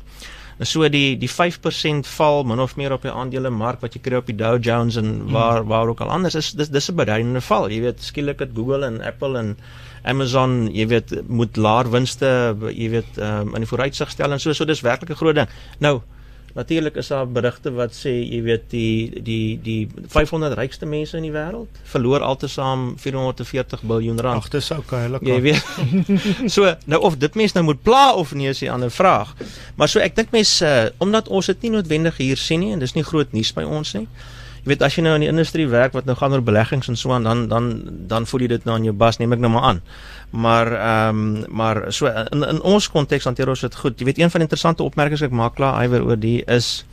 [0.61, 4.19] En so die die 5% val min of meer op die aandelemark wat jy kry
[4.21, 5.31] op die Dow Jones en hmm.
[5.33, 5.67] waar hmm.
[5.67, 7.69] waar ook al anders is dis dis 'n beduidende val.
[7.69, 9.57] Jy weet skielik het Google en Apple en
[10.03, 14.53] Amazon, jy weet moet laer winste, jy weet um, in die vooruitsig stel en so
[14.53, 15.49] so dis werklik 'n groot ding.
[15.79, 16.01] Nou
[16.53, 19.79] Natuurlik is daar berigte wat sê jy weet die die die
[20.13, 24.43] 500 rykste mense in die wêreld verloor altesaam 440 miljard rand.
[24.43, 25.31] Ag dis okay, hulle kan.
[25.31, 25.65] Jy weet.
[26.55, 29.33] so nou of dit mense nou moet pla of nie is 'n ander vraag.
[29.75, 32.79] Maar so ek dink mense uh, omdat ons dit nie noodwendig hier sien nie en
[32.79, 34.07] dis nie groot nuus by ons nie
[34.63, 36.95] jy weet as jy nou in die industrie werk wat nou gaan oor beleggings en
[36.95, 37.65] so aan dan dan
[38.07, 39.81] dan voel jy dit nou aan jou bas neem ek nou maar aan.
[40.33, 43.99] Maar ehm um, maar so in in ons konteks hanteer ons dit goed.
[43.99, 46.85] Jy weet een van die interessante opmerkings wat ek maak klaar iwer oor die is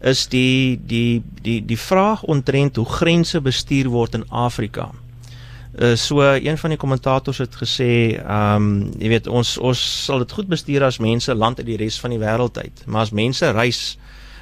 [0.00, 4.90] is die die die die vraag ontrent hoe grense bestuur word in Afrika.
[5.78, 10.18] Uh, so een van die kommentators het gesê, ehm um, jy weet ons ons sal
[10.18, 13.14] dit goed bestuur as mense land uit die res van die wêreld uit, maar as
[13.14, 13.98] mense reis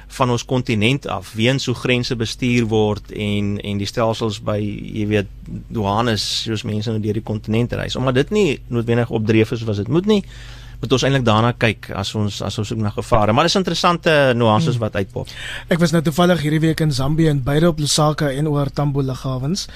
[0.09, 5.05] van ons kontinent af weens hoe grense bestuur word en en die stelsels by jy
[5.09, 5.27] weet
[5.69, 7.95] douanes soos mense nou deur die kontinent reis.
[7.95, 10.23] Omdat dit nie noodwendig opdreef is was dit moet nie
[10.79, 13.33] moet ons eintlik daarna kyk as ons as ons soek na gevare.
[13.35, 15.31] Maar dis interessante nuances wat uitpop.
[15.67, 19.03] Ek was nou toevallig hierdie week in Zambië en beide op Lusaka en oor Tambo
[19.03, 19.67] lughawens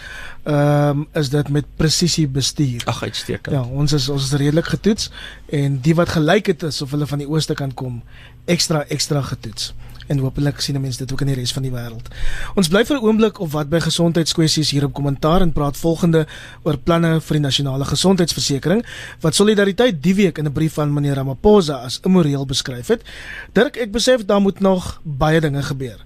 [0.43, 2.83] ehm um, is dit met presisie bestuur?
[2.87, 3.55] Ag uitstekend.
[3.55, 5.11] Ja ons is ons is redelik getoets
[5.51, 8.01] en die wat gelyk het is of hulle van die ooste kan kom
[8.45, 9.73] ekstra ekstra getoets
[10.07, 12.09] en hopelik sien mense dit ook in die res van die wêreld.
[12.55, 16.25] Ons bly vir 'n oomblik op wat by gesondheidskwessies hier op kommentaar en praat volgende
[16.63, 18.83] oor planne vir die nasionale gesondheidsversekering
[19.21, 23.01] wat solidariteit die week in 'n brief van meneer Ramaphosa as immoreel beskryf het.
[23.53, 25.99] Dirk, ek besef daar moet nog baie dinge gebeur.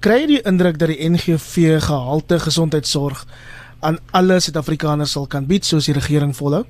[0.00, 3.26] Kry jy die indruk dat die NGV gehalte gesondheidsorg
[3.80, 6.64] aan alle Suid-Afrikaners sal kan bied soos die regering volhou?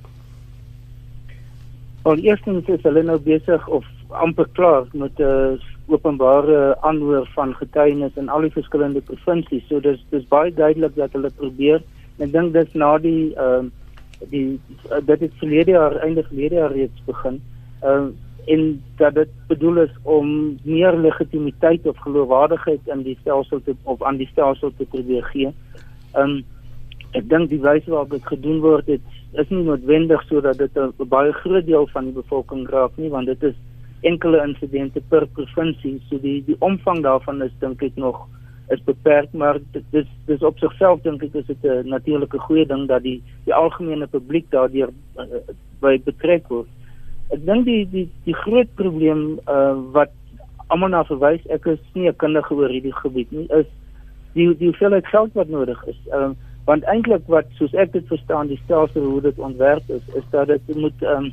[2.03, 7.55] Al eerstens is hulle nou besig of amper klaar met 'n uh, openbare aanhoor van
[7.55, 9.67] getuienis in al die verskillende provinsies.
[9.69, 11.83] So dis dis baie duidelik dat hulle probeer.
[12.19, 13.81] Ek dink dis na die ehm uh,
[14.31, 17.41] die uh, dit het verlede jaar einde verlede jaar reeds begin.
[17.83, 18.13] Ehm uh,
[18.45, 24.03] en dat dit bedoel is om meer legitimiteit of geloofwaardigheid in die stelsel te of
[24.03, 25.53] aan die stelsel te probeer gee.
[26.13, 26.43] Ehm um,
[27.15, 29.01] ek dink die wyse waarop dit gedoen word dit
[29.39, 33.27] is nie noodwendig sodat dit 'n baie groot deel van die bevolking raak nie want
[33.27, 33.55] dit is
[34.11, 38.25] enkele insidente per provinsie so die die omvang daarvan is dink ek nog
[38.73, 39.61] is beperk maar
[39.93, 43.55] dis dis op sigself dink ek is dit 'n natuurlike goeie ding dat die die
[43.55, 45.41] algemene publiek daardeur uh,
[45.81, 46.69] by betrek word.
[47.33, 50.13] Ek dink die die die groot probleem uh, wat
[50.69, 53.69] almal na verwys ek is nie 'n kundige oor hierdie gebied nie is
[54.35, 56.01] die die hoeveelheid geld wat nodig is.
[56.13, 60.05] Ehm um, want eintlik wat soos ek dit verstaan die stelsel hoe dit ontwerp is
[60.17, 61.33] is dat dit moet ehm um,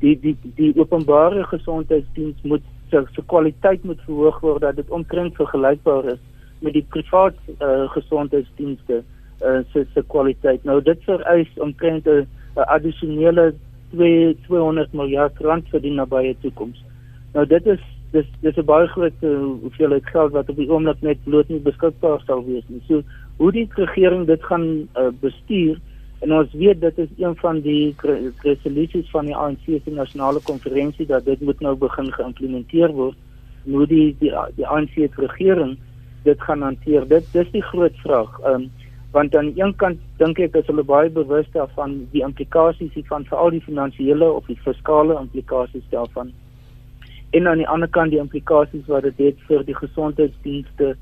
[0.00, 5.34] die die die openbare gesondheidsdiens moet se se kwaliteit moet verhoog word dat dit omtrent
[5.36, 6.20] vergelykbaar is
[6.60, 9.02] met die privaat uh, gesondheidsdienste
[9.42, 10.64] uh, se se kwaliteit.
[10.64, 13.54] Nou dit vereis omtrent 'n addisionele
[13.90, 16.84] 2 200 miljard rand vir die nabye toekoms.
[17.32, 17.80] Nou dit is
[18.12, 21.60] dis dis 'n baie groot uh, hoeveelheid geld wat op die oomblik net bloot nie
[21.60, 22.82] beskikbaar sal wees nie.
[22.88, 23.02] So
[23.36, 25.78] hoe die regering dit gaan uh, bestuur
[26.20, 27.94] en ons weet dit is een van die
[28.44, 33.16] resolusies van die ANC se nasionale konferensie dat dit moet nou begin geïmplementeer word.
[33.64, 35.78] Hoe die die die ANC se regering
[36.24, 37.08] dit gaan hanteer.
[37.08, 38.38] Dit dis die groot vraag.
[38.44, 38.70] Ehm um,
[39.10, 43.24] want aan die een kant dink ek is hulle baie bewus daarvan die implikasies hiervan
[43.26, 46.30] vir al die finansiële of die fiskale implikasies daarvan
[47.30, 50.94] en aan die ander kant die implikasies wat dit het vir die gesondheidsdienste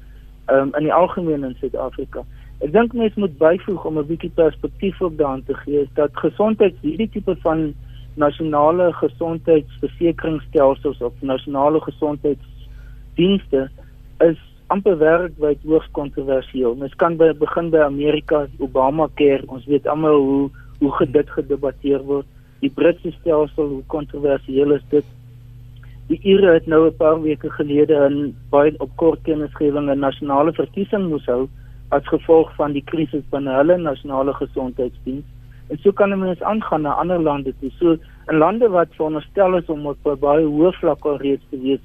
[0.52, 2.24] um, in die algemeen in Suid-Afrika.
[2.58, 6.74] Ek dink mense moet byvoeg om 'n bietjie perspektief op daaraan te gee dat gesondheid
[6.82, 7.74] hierdie tipe van
[8.14, 13.70] nasionale gesondheidsversekeringsstelsels of nasionale gesondheidsdienste
[14.26, 16.74] is amper wêreldwyd hoogs kontroversieel.
[16.74, 22.26] Mens kan by begin by Amerika Obamacare, ons weet almal hoe hoe gedit gedebatteer word.
[22.60, 25.04] Die Britse stelsel, hoe kontroversieel is dit?
[26.08, 30.52] Die Ire het nou 'n paar weke gelede in baie op kort kennisgewing 'n nasionale
[30.52, 31.48] verkiesing moes hou
[31.88, 35.24] as gevolg van die krisis binne hulle nasionale gesondheidsdiens.
[35.68, 37.70] En so kan mense aangaan na ander lande toe.
[37.78, 37.96] So
[38.28, 41.80] in lande wat veronderstel is om op baie hoë vlakke reeds te wees,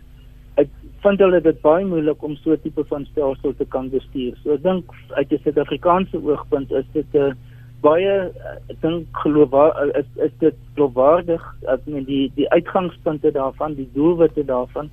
[0.55, 0.69] ek
[1.03, 4.37] vind hulle dit baie moeilik om so 'n tipe van stelsel te kan bestuur.
[4.43, 7.33] So ek dink uit 'n Suid-Afrikaanse oogpunt is dit 'n uh,
[7.83, 13.31] baie eh, ek dink geloofwaar eh, is is dit geloofwaardig ek meen die die uitgangspunte
[13.35, 14.91] daarvan die doelwitte daarvan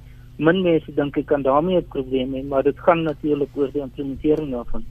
[0.49, 3.87] min mense dink ek kan daarmee 'n probleem hê maar dit gaan natuurlik oor die
[3.87, 4.85] implementering daarvan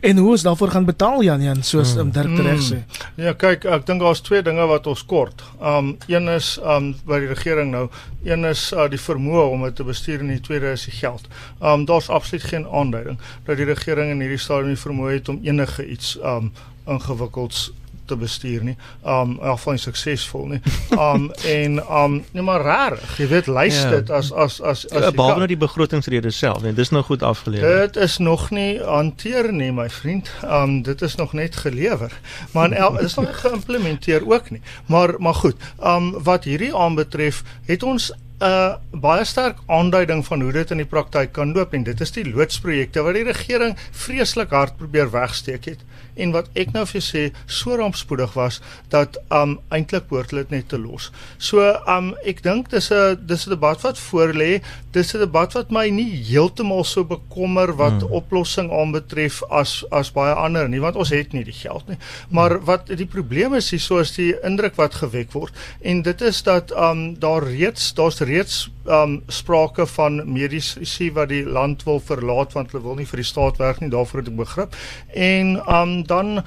[0.00, 2.10] En hoe is daarvoor gaan betaal Jan Jan soos hmm.
[2.10, 2.80] Dirk reg sê?
[2.80, 3.24] Hmm.
[3.24, 5.42] Ja, kyk, ek dink daar's twee dinge wat ons kort.
[5.60, 7.88] Um een is um by die regering nou,
[8.24, 11.28] een is uh, die vermoë om dit te bestuur en die tweede is die geld.
[11.60, 15.40] Um daar's absoluut geen aanduiding dat die regering in hierdie stadium die vermoë het om
[15.42, 16.52] enige iets um
[16.90, 17.70] ingewikkelds
[18.10, 18.76] te bestuur nie.
[19.06, 20.60] Um of van suksesvol nie.
[20.96, 22.98] Um en um nee maar raar.
[23.18, 23.90] Jy weet lys ja.
[23.96, 27.22] dit as as as as ja, behalwe nou die begrotingsrede self, nee, dis nog goed
[27.26, 27.86] afgelewer.
[27.86, 30.32] Dit is nog nie hanteer nie, my vriend.
[30.46, 32.12] Um dit is nog net gelewer.
[32.52, 34.62] Maar dit is nog geïmplementeer ook nie.
[34.86, 35.56] Maar maar goed.
[35.78, 40.88] Um wat hierdie aanbetref, het ons 'n baie sterk aanduiding van hoe dit in die
[40.88, 45.64] praktyk kan loop en dit is die loodsprojekte wat die regering vreeslik hard probeer wegsteek
[45.64, 45.84] het
[46.20, 48.60] en wat ek nou vir jou sê so rampspoedig was
[48.92, 51.10] dat um eintlik behoort dit net te los.
[51.38, 54.62] So um ek dink dis 'n dis 'n debat wat voor lê.
[54.92, 58.12] Dis 'n debat wat my nie heeltemal so bekommer wat hmm.
[58.12, 61.98] oplossing aanbetref as as baie ander nie want ons het nie die geld nie.
[62.30, 66.20] Maar wat die probleem is hier so is die indruk wat gewek word en dit
[66.20, 72.00] is dat um daar reeds daar's reeds um sprake van mediese wat die land wil
[72.00, 74.76] verlaat want hulle wil nie vir die staat werk nie daarvoor het ek begrip.
[75.14, 76.42] En um dan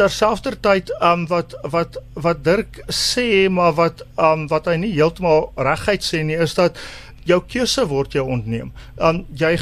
[0.00, 6.06] terselfdertyd um wat wat wat Dirk sê maar wat um wat hy nie heeltemal reguit
[6.06, 6.78] sê nie is dat
[7.30, 8.72] jou keuse word jou ontneem.
[8.98, 9.52] Um jy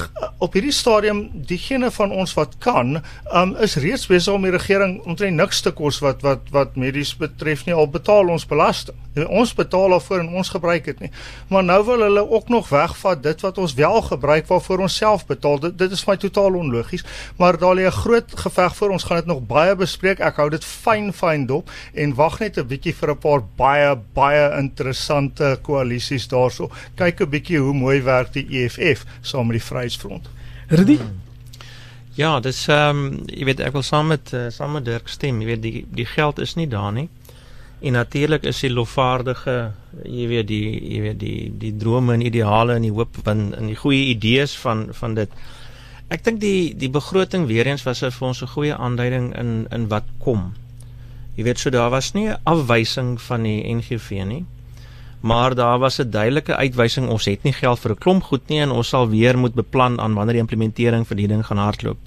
[0.45, 2.99] op hierdie stadium diegene van ons wat kan,
[3.33, 7.15] um is reeds besig om die regering omtrent niks te kos wat wat wat medies
[7.19, 8.97] betref nie al betaal ons belasting.
[9.27, 11.11] Ons betaal daarvoor en ons gebruik dit nie.
[11.51, 15.25] Maar nou wil hulle ook nog wegvat dit wat ons wel gebruik waarvoor ons self
[15.27, 15.59] betaal.
[15.65, 17.05] Dit, dit is my totaal onlogies,
[17.37, 20.21] maar daar lê 'n groot geveg voor ons gaan dit nog baie bespreek.
[20.21, 23.97] Ek hou dit fyn fyn dop en wag net 'n bietjie vir 'n paar baie
[24.15, 26.71] baie interessante koalisies daarso.
[26.95, 30.29] Kyk 'n bietjie hoe mooi werk die EFF saam met die Vryheidsfront.
[30.69, 31.27] Rudy hmm.
[32.19, 35.37] Ja, dis ehm um, jy weet ek wil saam met uh, saam met Dirk stem.
[35.39, 37.07] Jy weet die die geld is nie daar nie.
[37.79, 39.55] En natuurlik is die lofvaardige,
[40.03, 43.71] jy weet die jy weet die die drome en ideale en die hoop van in
[43.71, 45.39] die goeie idees van van dit.
[46.11, 49.87] Ek dink die die begroting weer eens was vir ons 'n goeie aanduiding in in
[49.95, 50.55] wat kom.
[51.37, 54.45] Jy weet so daar was nie 'n afwysing van die NGV nie.
[55.21, 58.61] Maar daar was 'n duidelike uitwysing ons het nie geld vir 'n klomp goed nie
[58.61, 61.99] en ons sal weer moet beplan aan wanneer die implementering vir die ding gaan hardloop.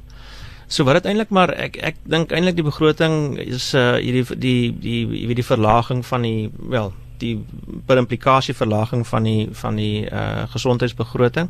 [0.68, 4.72] So wat dit eintlik maar ek ek dink eintlik die begroting is uh hierdie die
[4.80, 7.46] die jy weet die verlaging van die wel die
[7.86, 11.50] per implikasie verlaging van die van die uh gesondheidsbegroting.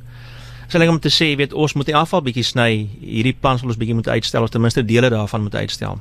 [0.71, 2.69] Sal ek om te sê, weet ons moet in afval bietjie sny,
[3.03, 5.97] hierdie plan sal ons bietjie moet uitstel of ten minste dele daarvan moet uitstel.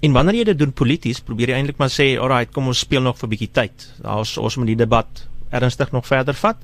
[0.00, 3.02] En wanneer jy dit doen polities, probeer jy eintlik maar sê, "Alright, kom ons speel
[3.04, 6.56] nog vir bietjie tyd." Daar's ons moet die debat ernstig nog verder vat.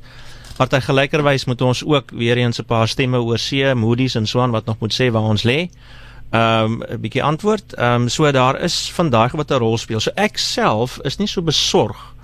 [0.56, 4.40] Party gelykerwys moet ons ook weer eens 'n paar stemme oor see, Moody's en so
[4.40, 5.68] aan wat nog moet sê waar ons lê.
[6.32, 7.74] Ehm um, bietjie antwoord.
[7.74, 10.00] Ehm um, so daar is vandag wat 'n rol speel.
[10.00, 12.14] So ek self is nie so besorg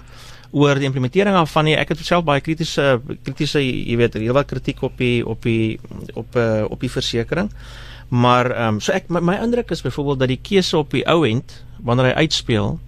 [0.50, 1.76] oor die implementering van nie.
[1.76, 5.78] Ek het self baie kritiese kritiese jy weet heelwat kritiek op die op die
[6.14, 7.52] op uh, op die versekerings.
[8.08, 11.06] Maar ehm um, so ek my, my indruk is byvoorbeeld dat die keuse op die
[11.10, 12.78] ou end wanneer hy uitspeel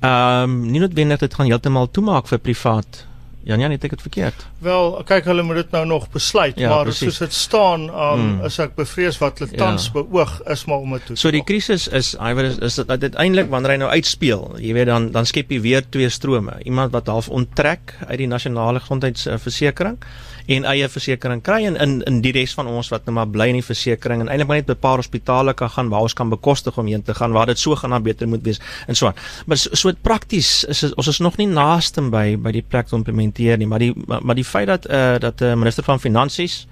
[0.00, 3.04] ehm um, nie noodwendig dit gaan heeltemal toemaak vir privaat
[3.44, 4.44] Ja, nee, net ek het verkeerd.
[4.62, 7.16] Wel, kyk hulle moet dit nou nog besluit, ja, maar precies.
[7.16, 8.44] soos dit staan, um, mm.
[8.46, 9.98] is ek bevrees wat hulle tans ja.
[9.98, 11.16] beoog is maar om dit toe.
[11.18, 14.76] So die krisis is, I weet is, is dit uiteindelik wanneer hy nou uitspeel, jy
[14.78, 16.54] weet dan dan skep jy weer twee strome.
[16.62, 22.02] Iemand wat half onttrek uit die nasionale gesondheidsversekering uh, en eie versekerings kry en in
[22.06, 24.56] in die res van ons wat nou maar bly in die versekerings en eintlik maar
[24.56, 27.32] net by 'n paar hospitale kan gaan waar ons kan bekostig om heen te gaan
[27.32, 29.14] waar dit so gaan dan beter moet wees en so aan.
[29.46, 32.96] Maar so, so prakties is ons is nog nie naaste by by die plek te
[32.96, 35.84] implementeer nie, maar die maar, maar die feit dat eh uh, dat 'n uh, minister
[35.84, 36.66] van finansies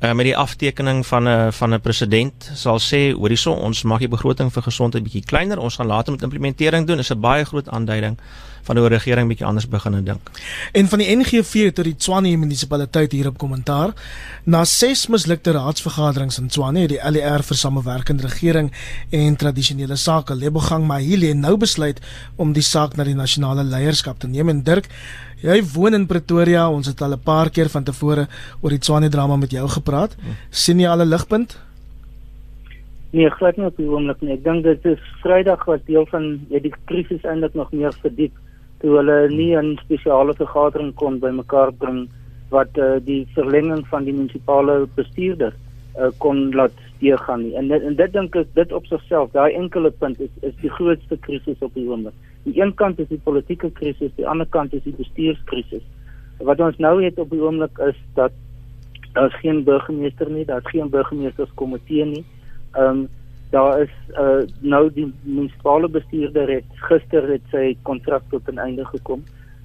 [0.00, 3.82] uh, met die aftekening van 'n uh, van 'n president sal sê hoor hierso ons
[3.82, 5.58] maak die begroting vir gesondheid bietjie kleiner.
[5.58, 6.98] Ons gaan later met implementering doen.
[6.98, 8.16] Is 'n baie groot aanduiding
[8.62, 10.30] van hoe die regering bietjie anders begin dink.
[10.72, 13.94] En van die NGV tot die Tshwane munisipaliteit hier op kommentaar.
[14.44, 18.72] Na ses mislukte raadsvergaderings in Tshwane het die LER vir samewerkende regering
[19.10, 22.00] en tradisionele sake Lebogang Mahile nou besluit
[22.36, 24.48] om die saak na die nasionale leierskap te neem.
[24.48, 24.90] En Dirk
[25.38, 26.64] Jy woon in Pretoria.
[26.66, 28.26] Ons het al 'n paar keer van tevore
[28.60, 30.16] oor die Tshwane drama met jou gepraat.
[30.50, 31.58] sien jy al 'n ligpunt?
[33.12, 34.32] Nee, glad nie op die oomblik nie.
[34.32, 38.32] Ek dink dit is Vrydag wat deel van die krisis eintlik nog meer verdiep
[38.80, 42.08] toe hulle nie 'n spesiale vergadering kon bymekaar bring
[42.50, 45.52] wat uh, die verlenging van die munisipale bestuurder
[45.98, 47.54] uh, kon laat deurgaan nie.
[47.54, 51.16] En en dit dink ek dit op sigself, daai enkele punt is is die grootste
[51.16, 52.14] krisis op die oomblik.
[52.48, 55.84] Die een kant is die politieke krisis, die ander kant is die bestuurskrisis.
[56.40, 58.32] Wat ons nou het op die oomblik is dat
[59.12, 62.24] daar geen burgemeester nie, daar's geen burgemeesterskomitee nie.
[62.72, 63.08] Ehm um,
[63.50, 68.84] daar is uh, nou die munisipale bestuurder het gister het sy kontrak tot 'n einde
[68.84, 69.22] gekom.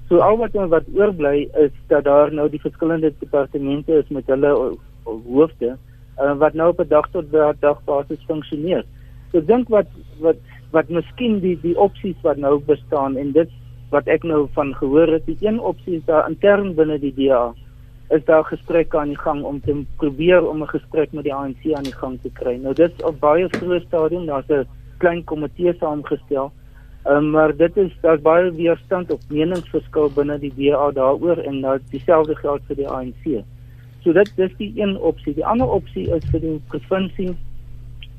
[0.07, 4.77] So al wat wat oorbly is dat daar nou die verskillende departemente is met hulle
[5.03, 5.75] hoofde
[6.19, 8.85] uh, wat nou op 'n dag tot dag basis funksioneer.
[9.31, 9.87] So dink wat
[10.19, 10.39] wat
[10.73, 13.49] wat miskien die die opsies wat nou bestaan en dit
[13.93, 17.53] wat ek nou van gehoor het, die een opsie is daar intern binne die DA
[18.13, 21.73] is daar gesprekke aan die gang om te probeer om 'n gesprek met die ANC
[21.73, 22.55] aan die gang te kry.
[22.55, 26.51] Nou dit op baie vroeë stadium, daar's 'n klein komitee saamgestel.
[27.05, 31.79] Um, maar dit is daar's baie weerstand op meningsverskil binne die DA daaroor en nou
[31.91, 33.43] dieselfde geld vir die ANC.
[34.03, 35.33] So dit dis die een opsie.
[35.33, 37.35] Die ander opsie is vir die provinsie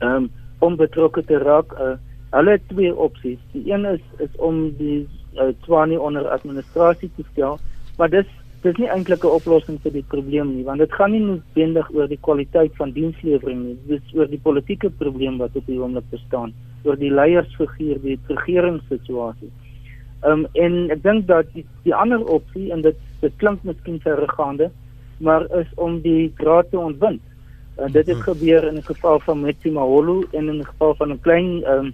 [0.00, 1.72] um, om betrokke te raak.
[1.80, 1.96] Uh,
[2.34, 3.38] hulle het twee opsies.
[3.52, 7.58] Die een is is om die uh, Tshwane onder administrasie te stel,
[7.98, 8.30] maar dis
[8.64, 12.06] dis nie eintlik 'n oplossing vir die probleem nie want dit gaan nie noodwendig oor
[12.08, 16.54] die kwaliteit van dienslewering nie dis oor die politieke probleem wat op die oomblik bestaan
[16.84, 19.50] oor die leiersfiguur die regeringssituasie
[20.30, 24.70] um, en ek dink dat die, die ander opsie en dit dit klink miskien verregaande
[25.20, 28.24] maar is om die graad te ontwind uh, dit het mhm.
[28.30, 31.92] gebeur in die geval van Metsimaholo en in die geval van 'n klein um,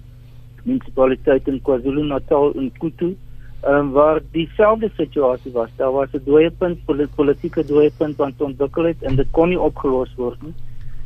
[0.64, 3.14] munisipaliteit in KwaZulu-Natal in Kutu
[3.66, 5.68] um, waar dieselfde situasie was.
[5.76, 9.60] Daar was 'n dooie punt, politieke dooie punt wat ontwikkel het en dit kon nie
[9.60, 10.54] opgelos word nie.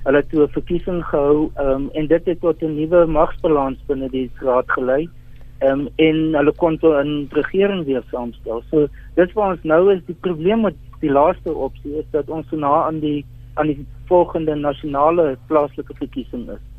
[0.04, 4.08] Hulle het toe 'n verkiesing gehou um, en dit het tot 'n nuwe magsbalans binne
[4.10, 5.08] die raad gelei.
[5.62, 8.62] Um, en hulle kon toe 'n regering weer saamstel.
[8.70, 12.48] So dit wat ons nou is die probleem met die laaste opsie is dat ons
[12.48, 16.73] so na aan die aan die volgende nasionale plaaslike verkiesing is.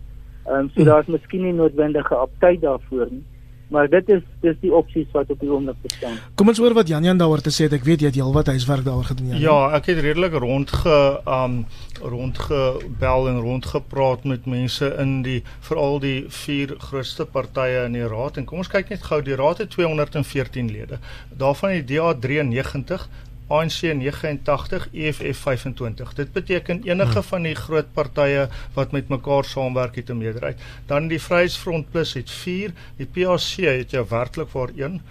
[0.45, 3.23] Ehm um, so daar's miskien nie noodwendige aptyd daarvoor nie
[3.67, 6.17] maar dit is dis die opsies wat op die oomblik bestaan.
[6.37, 7.75] Kom ons hoor wat Jan Jan daaroor te sê het.
[7.79, 9.33] Ek weet jy het heelwat huiswerk daaroor gedoen.
[9.33, 9.41] Jan.
[9.41, 11.63] Ja, ek het redelik rondge um
[12.01, 18.37] rondgebel en rondgepraat met mense in die veral die vier grootste partye in die raad
[18.37, 20.99] en kom ons kyk net gou die raad het 214 lede.
[21.33, 23.07] Daarvan die DA 93
[23.47, 26.13] ANC 89 EFF 25.
[26.13, 27.23] Dit beteken enige hmm.
[27.23, 30.61] van die groot partye wat met mekaar saamwerk het 'n meerderheid.
[30.85, 35.01] Dan die Vryheidsfront Plus het 4, die PAC het jou werklik waar 1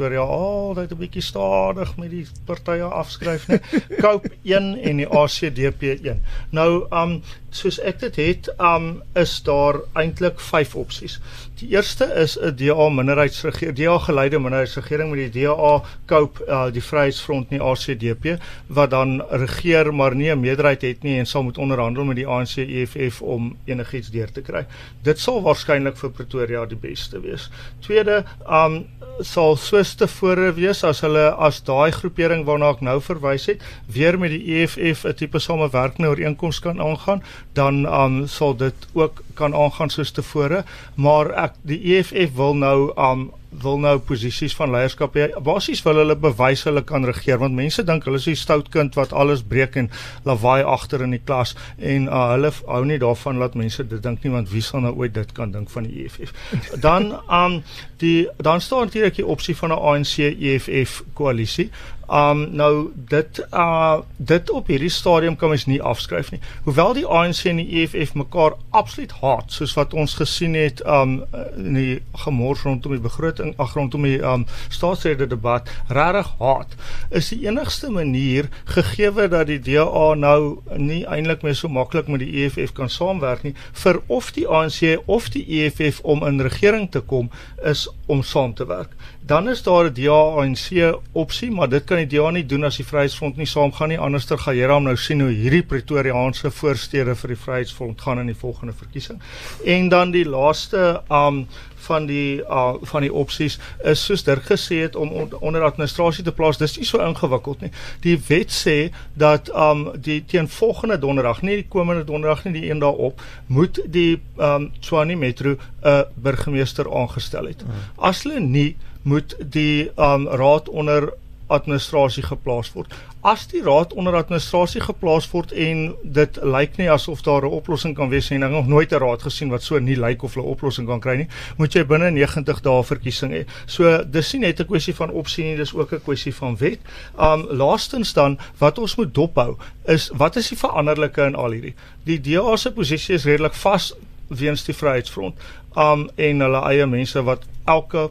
[0.00, 3.64] Pretoria altyd 'n bietjie stadig met die partye afskryf net.
[4.00, 6.22] Cope 1 en die ACDP 1.
[6.56, 7.20] Nou um
[7.50, 11.18] soos ek dit het, um is daar eintlik 5 opsies.
[11.60, 16.82] Die eerste is 'n DA minderheidsregering, DA geleide minderheidsregering met die DA koop uh, die
[16.82, 18.38] Vryheidsfront nie ACDP
[18.68, 22.26] wat dan regeer maar nie 'n meerderheid het nie en sal moet onderhandel met die
[22.26, 24.64] ANC EFF om enigiets deur te kry.
[25.02, 27.50] Dit sal waarskynlik vir Pretoria die beste wees.
[27.80, 28.86] Tweede, um
[29.26, 34.18] sal soos tevore wees as hulle as daai groepering waarna ek nou verwys het, weer
[34.18, 37.22] met die EFF 'n tipe samewerkende ooreenkoms kan aangaan,
[37.54, 40.64] dan um sal dit ook kan aangaan soos tevore,
[40.94, 45.28] maar ek die EFF wil nou um wil nou posisies van leierskap hê.
[45.42, 48.94] Basies wil hulle bewys hulle kan regeer want mense dink hulle is 'n stout kind
[48.94, 49.90] wat alles breek en
[50.24, 54.24] lawaai agter in die klas en uh, hulle hou nie daarvan dat mense dit dink
[54.24, 56.32] nie want wie sal nou ooit dit kan dink van die EFF.
[56.80, 57.62] Dan um
[57.98, 61.70] die dan staan natuurlik die opsie van 'n ANC EFF koalisie.
[62.10, 66.40] Um nou dit uh dit op hierdie stadium kan mens nie afskryf nie.
[66.64, 71.20] Hoewel die ANC en die EFF mekaar absoluut haat soos wat ons gesien het um
[71.56, 76.74] in die gemors rondom die begroting ag rondom die um staatsrede debat regtig haat
[77.10, 82.24] is die enigste manier gegeewe dat die DA nou nie eintlik meer so maklik met
[82.24, 83.54] die EFF kan saamwerk nie
[83.84, 87.30] vir of die ANC of die EFF om in regering te kom
[87.62, 88.90] is om saam te werk.
[89.26, 92.84] Dan is daar 'n DA-ANC opsie, maar dit kan die DA nie doen as die
[92.84, 93.98] Vryheidsfront nie saamgaan nie.
[93.98, 98.26] Anderster gaan jy dan nou sien hoe hierdie Pretoriaanse voorstede vir die Vryheidsfront gaan in
[98.26, 99.20] die volgende verkiesing.
[99.64, 101.46] En dan die laaste um
[101.80, 106.24] van die uh, van die opsies is soos Dirk gesê het om on, onder administrasie
[106.24, 106.58] te plaas.
[106.58, 107.70] Dis nie so ingewikkeld nie.
[108.04, 112.70] Die wet sê dat um die teen volgende donderdag, nie die komende donderdag nie, die
[112.70, 117.62] een daarop, moet die um Tshwane Metro 'n uh, burgemeester aangestel het.
[117.62, 117.72] Hmm.
[117.96, 121.12] As hulle nie moet die um raad onder
[121.50, 122.92] administrasie geplaas word.
[123.26, 127.94] As die raad onder administrasie geplaas word en dit lyk nie asof daar 'n oplossing
[127.96, 130.22] kan wees nie, en ek het nog nooit 'n raad gesien wat so nie lyk
[130.22, 131.28] of hulle 'n oplossing kan kry nie,
[131.58, 133.44] moet jy binne 90 dae verkiesing hê.
[133.66, 136.78] So dis nie net 'n kwessie van opsie nie, dis ook 'n kwessie van wet.
[137.18, 141.74] Um laastens dan wat ons moet dophou is wat is die veranderlike in al hierdie?
[142.04, 143.94] Die DA se posisie is redelik vas
[144.28, 145.34] weens die Vryheidsfront.
[145.76, 148.10] Um en hulle eie mense wat elke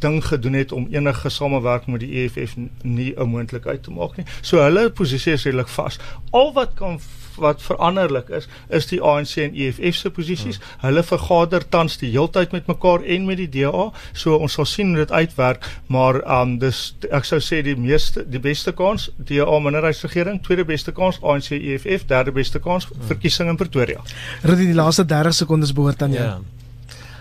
[0.00, 4.26] ding gedoen het om enige samewerking met die EFF nie 'n moontlikheid te maak nie.
[4.40, 5.98] So hulle posisie is redelik vas.
[6.30, 7.00] Al wat kan
[7.40, 10.58] wat veranderlik is, is die ANC en EFF se posisies.
[10.58, 10.80] Hmm.
[10.86, 13.90] Hulle vergader tans die heeltyd met mekaar en met die DA.
[14.12, 18.24] So ons sal sien hoe dit uitwerk, maar um dis ek sou sê die meeste
[18.28, 23.08] die beste kans DA minderheidsregering, tweede beste kans ANC EFF, derde beste kans hmm.
[23.12, 24.04] verkiesing in Pretoria.
[24.42, 26.28] Rudy die laaste 30 sekondes behoort aan jou.
[26.28, 26.38] Ja.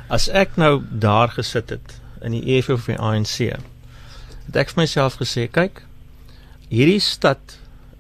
[0.10, 3.38] As ek nou daar gesit het in die EFF of die ANC.
[4.50, 5.84] Het ek vir myself gesê, kyk,
[6.70, 7.58] hierdie stad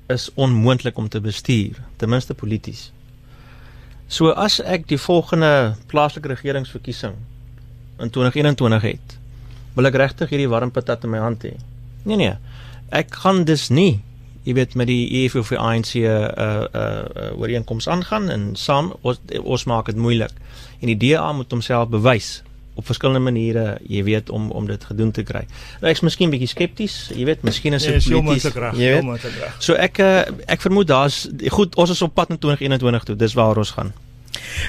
[0.09, 2.89] is onmoontlik om te bestuur, ten minste polities.
[4.09, 7.13] So as ek die volgende plaaslike regeringsverkiesing
[8.01, 9.17] in 2021 het,
[9.77, 11.53] wil ek regtig hierdie warm patat in my hand hê.
[12.09, 12.35] Nee nee.
[12.95, 13.99] Ek kan dus nie,
[14.47, 18.29] jy weet met die EFF of die ANC 'n uh, 'n uh, uh, ooreenkoms aangaan
[18.33, 20.33] en saam ons ons maak dit moeilik.
[20.81, 22.41] En die DA moet homself bewys
[22.79, 25.45] op verskillende maniere, jy weet om om dit gedoen te kry.
[25.83, 28.59] Nou ek's miskien bietjie skepties, jy weet, miskien is dit nee, polities.
[28.79, 29.63] Jy weet.
[29.63, 31.25] So ek uh, ek vermoed daar's
[31.55, 33.19] goed, ons is op pad na 2021 toe.
[33.19, 33.91] Dis waar ons gaan.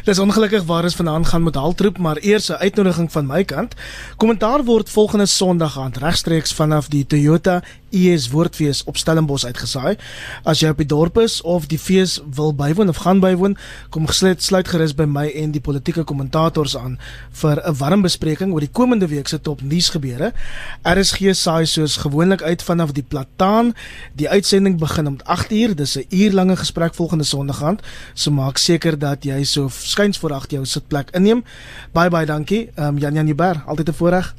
[0.05, 3.75] Dis ongelukkig waar ons vanaand gaan met haltroep, maar eers 'n uitnodiging van my kant.
[4.17, 9.97] Kommentaar word volgende Sondag aand regstreeks vanaf die Toyota IS Woordfees op Stellenbosch uitgesaai.
[10.47, 13.57] As jy op die dorp is of die fees wil bywoon of gaan bywoon,
[13.91, 16.99] kom gesluit sluit gerus by my en die politieke kommentators aan
[17.43, 20.33] vir 'n warm bespreking oor die komende week se top nuusgebeure.
[20.85, 23.75] RSG saai soos gewoonlik uit vanaf die Plataan.
[24.15, 25.75] Die uitsending begin om 8uur.
[25.75, 27.83] Dis 'n uurlange gesprek volgende Sondag aand.
[28.15, 31.45] So maak seker dat jy so skuins voor agter jou sitplek inneem.
[31.93, 32.69] Baie baie dankie.
[32.75, 34.35] Ehm um, Jan Jan Jubber, altyd 'n voorreg.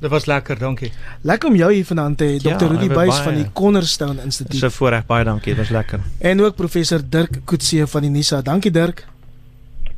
[0.00, 0.92] Dit was lekker, dankie.
[1.22, 2.48] Lekker om jou hier vanaand te hê, Dr.
[2.48, 4.60] Ja, Rudy Buys van die Cornerstone Instituut.
[4.60, 6.00] So voorreg, baie dankie, dit was lekker.
[6.18, 8.40] En ook professor Dirk Coetzee van die NISA.
[8.42, 9.06] Dankie Dirk.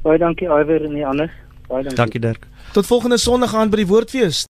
[0.02, 1.30] Baie dankie Iwer en die ander.
[1.68, 1.96] Baie dankie.
[1.96, 2.46] Dankie Dirk.
[2.72, 4.46] Tot volgende Sondag aan by die Woordfees.